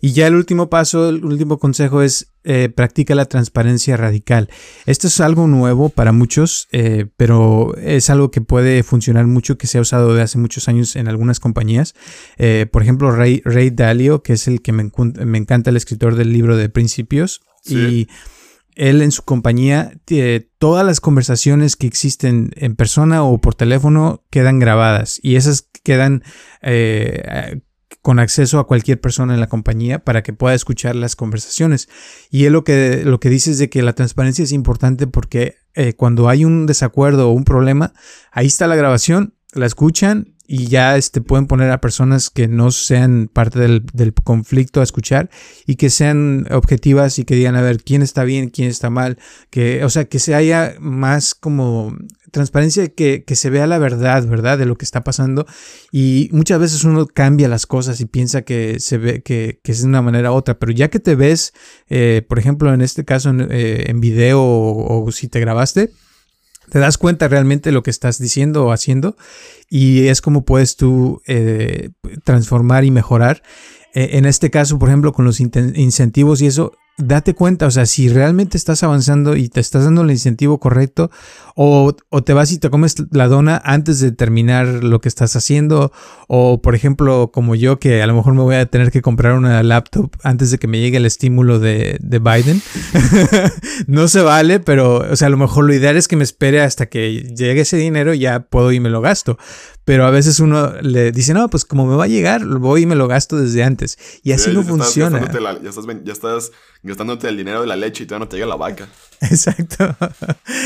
[0.00, 4.48] Y ya el último paso, el último consejo es eh, practica la transparencia radical.
[4.86, 9.66] Esto es algo nuevo para muchos, eh, pero es algo que puede funcionar mucho, que
[9.66, 11.94] se ha usado de hace muchos años en algunas compañías.
[12.38, 16.56] Eh, por ejemplo, Ray, Dalio, que es el que me, encanta, el escritor del libro
[16.56, 17.42] de Principios.
[17.66, 18.08] Y
[18.74, 19.92] él en su compañía,
[20.58, 26.22] todas las conversaciones que existen en persona o por teléfono quedan grabadas y esas quedan
[28.02, 31.88] con acceso a cualquier persona en la compañía para que pueda escuchar las conversaciones.
[32.30, 35.56] Y él lo que, lo que dice es de que la transparencia es importante porque
[35.74, 37.92] eh, cuando hay un desacuerdo o un problema,
[38.32, 42.72] ahí está la grabación la escuchan y ya este, pueden poner a personas que no
[42.72, 45.30] sean parte del, del, conflicto a escuchar
[45.64, 49.16] y que sean objetivas y que digan a ver quién está bien, quién está mal,
[49.50, 51.96] que, o sea, que se haya más como
[52.32, 54.58] transparencia, que, que se vea la verdad, ¿verdad?
[54.58, 55.46] De lo que está pasando
[55.92, 59.82] y muchas veces uno cambia las cosas y piensa que se ve que, que es
[59.82, 61.52] de una manera u otra, pero ya que te ves,
[61.88, 65.92] eh, por ejemplo, en este caso en, eh, video o si te grabaste,
[66.70, 69.16] te das cuenta realmente lo que estás diciendo o haciendo
[69.68, 71.90] y es como puedes tú eh,
[72.24, 73.42] transformar y mejorar.
[73.92, 77.86] Eh, en este caso, por ejemplo, con los incentivos y eso, date cuenta, o sea,
[77.86, 81.10] si realmente estás avanzando y te estás dando el incentivo correcto,
[81.54, 85.36] o, o, te vas y te comes la dona antes de terminar lo que estás
[85.36, 85.92] haciendo,
[86.28, 89.34] o por ejemplo, como yo, que a lo mejor me voy a tener que comprar
[89.34, 92.62] una laptop antes de que me llegue el estímulo de, de Biden.
[93.86, 96.62] no se vale, pero, o sea, a lo mejor lo ideal es que me espere
[96.62, 99.38] hasta que llegue ese dinero, ya puedo y me lo gasto
[99.84, 102.86] pero a veces uno le dice, no, pues como me va a llegar, voy y
[102.86, 103.98] me lo gasto desde antes.
[104.22, 105.20] Y así no funciona.
[105.20, 106.52] ya, estás, ya estás
[106.82, 108.88] gastándote el dinero de la leche y todavía no te llega la vaca.
[109.20, 109.96] Exacto.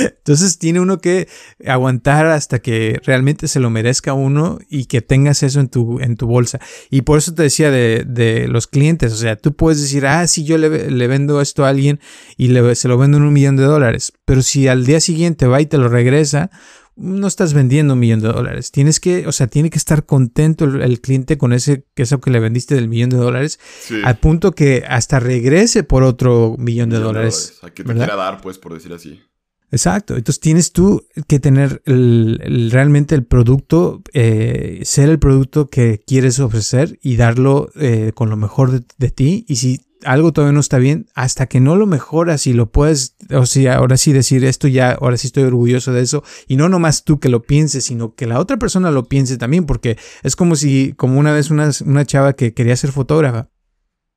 [0.02, 1.28] Entonces tiene uno que
[1.66, 6.16] aguantar hasta que realmente se lo merezca uno y que tengas eso en tu, en
[6.16, 6.60] tu bolsa.
[6.90, 10.26] Y por eso te decía de, de los clientes, o sea, tú puedes decir, ah,
[10.26, 12.00] si yo le, le vendo esto a alguien
[12.36, 15.46] y le, se lo vendo en un millón de dólares, pero si al día siguiente
[15.46, 16.50] va y te lo regresa,
[16.96, 18.70] no estás vendiendo un millón de dólares.
[18.70, 22.40] Tienes que, o sea, tiene que estar contento el, cliente con ese eso que le
[22.40, 23.58] vendiste del millón de dólares,
[24.04, 27.58] al punto que hasta regrese por otro millón de dólares.
[27.62, 29.20] A que te quiera dar, pues, por decir así.
[29.70, 30.16] Exacto.
[30.16, 36.98] Entonces tienes tú que tener realmente el producto, eh, ser el producto que quieres ofrecer
[37.02, 39.44] y darlo eh, con lo mejor de, de ti.
[39.48, 43.16] Y si algo todavía no está bien, hasta que no lo mejoras y lo puedes,
[43.30, 46.68] o sea, ahora sí decir esto ya, ahora sí estoy orgulloso de eso, y no
[46.68, 50.36] nomás tú que lo pienses, sino que la otra persona lo piense también, porque es
[50.36, 53.50] como si, como una vez una, una chava que quería ser fotógrafa,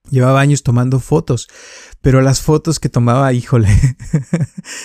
[0.09, 1.47] llevaba años tomando fotos,
[2.01, 3.69] pero las fotos que tomaba, híjole,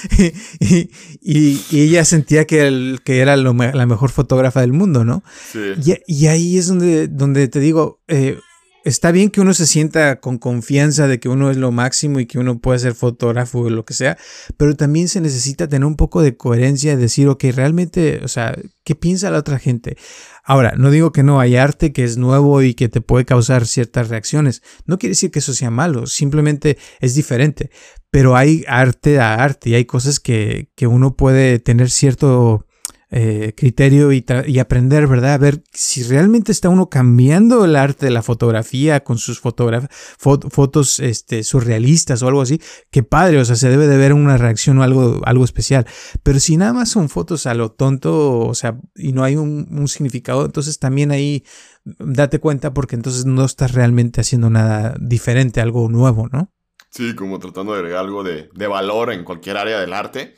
[0.60, 0.90] y,
[1.20, 5.22] y, ella sentía que, el, que era lo, la mejor fotógrafa del mundo, ¿no?
[5.52, 5.98] Sí.
[6.06, 8.38] Y, ahí es donde, donde te digo, eh,
[8.84, 12.26] está bien que uno se sienta con confianza de que uno es lo máximo y
[12.26, 14.18] que uno puede ser fotógrafo o lo que sea,
[14.56, 18.94] pero también se necesita tener un poco de coherencia, decir, ok, realmente, o sea, ¿qué
[18.94, 19.96] piensa la otra gente?
[20.44, 23.66] Ahora, no digo que no hay arte que es nuevo y que te puede causar
[23.66, 27.70] ciertas reacciones, no quiere decir que eso sea malo, simplemente es diferente,
[28.10, 32.66] pero hay arte a arte y hay cosas que, que uno puede tener cierto
[33.14, 34.24] eh, criterio y,
[34.58, 35.34] aprender, ¿verdad?
[35.34, 40.98] A ver si realmente está uno cambiando el arte de la fotografía con sus fotos
[40.98, 42.58] este, surrealistas o algo así.
[42.90, 45.86] Qué padre, o sea, se debe de ver una reacción o algo, algo especial.
[46.22, 49.68] Pero si nada más son fotos a lo tonto, o sea, y no hay un,
[49.70, 51.44] un significado, entonces también ahí
[51.84, 56.50] date cuenta porque entonces no estás realmente haciendo nada diferente, algo nuevo, ¿no?
[56.92, 60.34] Sí, como tratando de agregar algo de, de valor en cualquier área del arte.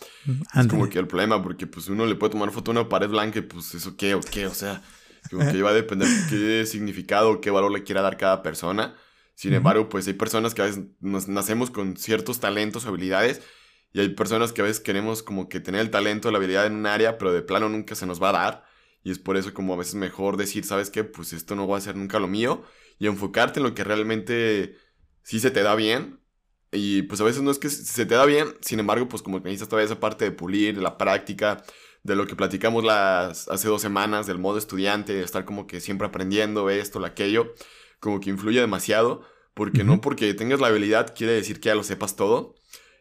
[0.54, 3.08] Es como que el problema, porque pues uno le puede tomar foto a una pared
[3.08, 4.80] blanca y pues eso qué o qué, o sea,
[5.28, 8.94] como que va a depender qué significado, qué valor le quiera dar cada persona.
[9.34, 13.42] Sin embargo, pues hay personas que a veces nos nacemos con ciertos talentos o habilidades
[13.92, 16.74] y hay personas que a veces queremos como que tener el talento, la habilidad en
[16.74, 18.64] un área, pero de plano nunca se nos va a dar.
[19.02, 21.02] Y es por eso como a veces mejor decir, ¿sabes qué?
[21.02, 22.62] Pues esto no va a ser nunca lo mío
[23.00, 24.76] y enfocarte en lo que realmente
[25.24, 26.20] sí se te da bien
[26.74, 29.38] y pues a veces no es que se te da bien, sin embargo, pues como
[29.38, 31.62] que necesitas todavía esa parte de pulir, de la práctica,
[32.02, 35.80] de lo que platicamos las, hace dos semanas, del modo estudiante, de estar como que
[35.80, 37.54] siempre aprendiendo esto, lo aquello,
[38.00, 39.22] como que influye demasiado,
[39.54, 42.54] porque no porque tengas la habilidad quiere decir que ya lo sepas todo.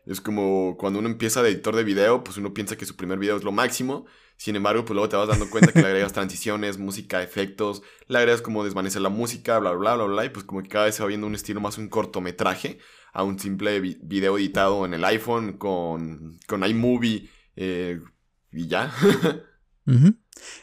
[0.06, 3.20] Es como cuando uno empieza de editor de video, pues uno piensa que su primer
[3.20, 4.06] video es lo máximo,
[4.38, 8.18] sin embargo, pues luego te vas dando cuenta que le agregas transiciones, música, efectos, le
[8.18, 10.96] agregas como desvanecer la música, bla, bla, bla, bla, y pues como que cada vez
[10.96, 12.80] se va viendo un estilo más un cortometraje
[13.14, 18.00] a un simple video editado en el iPhone con, con iMovie eh,
[18.52, 18.92] y ya.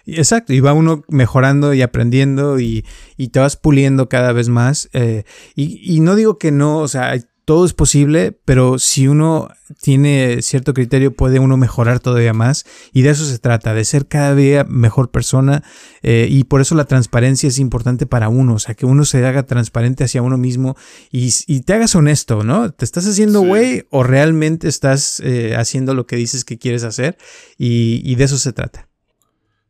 [0.06, 2.84] Exacto, y va uno mejorando y aprendiendo y,
[3.16, 4.88] y te vas puliendo cada vez más.
[4.92, 7.14] Eh, y, y, no digo que no, o sea,
[7.50, 9.48] todo es posible, pero si uno
[9.82, 14.06] tiene cierto criterio puede uno mejorar todavía más y de eso se trata, de ser
[14.06, 15.64] cada día mejor persona
[16.02, 19.26] eh, y por eso la transparencia es importante para uno, o sea, que uno se
[19.26, 20.76] haga transparente hacia uno mismo
[21.10, 21.32] y,
[21.62, 22.70] te hagas honesto, ¿no?
[22.72, 27.18] ¿Te estás haciendo güey o realmente estás eh, haciendo lo que dices que quieres hacer?
[27.58, 28.88] Y, y de eso se trata.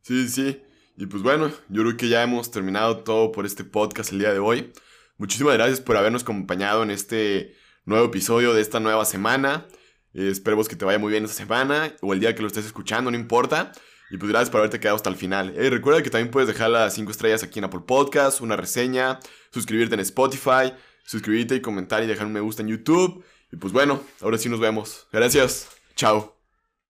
[0.02, 0.60] Sí, sí.
[0.98, 4.34] Y pues bueno, yo creo que ya hemos terminado todo por este podcast el día
[4.34, 4.70] de hoy.
[5.16, 9.66] Muchísimas gracias por habernos acompañado en este nuevo episodio de esta nueva semana.
[10.14, 13.10] esperemos que te vaya muy bien esta semana o el día que lo estés escuchando,
[13.10, 13.72] no importa.
[14.10, 15.54] Y pues gracias por haberte quedado hasta el final.
[15.56, 19.20] Y recuerda que también puedes dejar las 5 estrellas aquí en Apple Podcast, una reseña,
[19.52, 20.74] suscribirte en Spotify,
[21.04, 23.24] suscribirte y comentar y dejar un me gusta en YouTube.
[23.52, 25.06] Y pues bueno, ahora sí nos vemos.
[25.12, 25.68] Gracias.
[25.94, 26.39] Chao.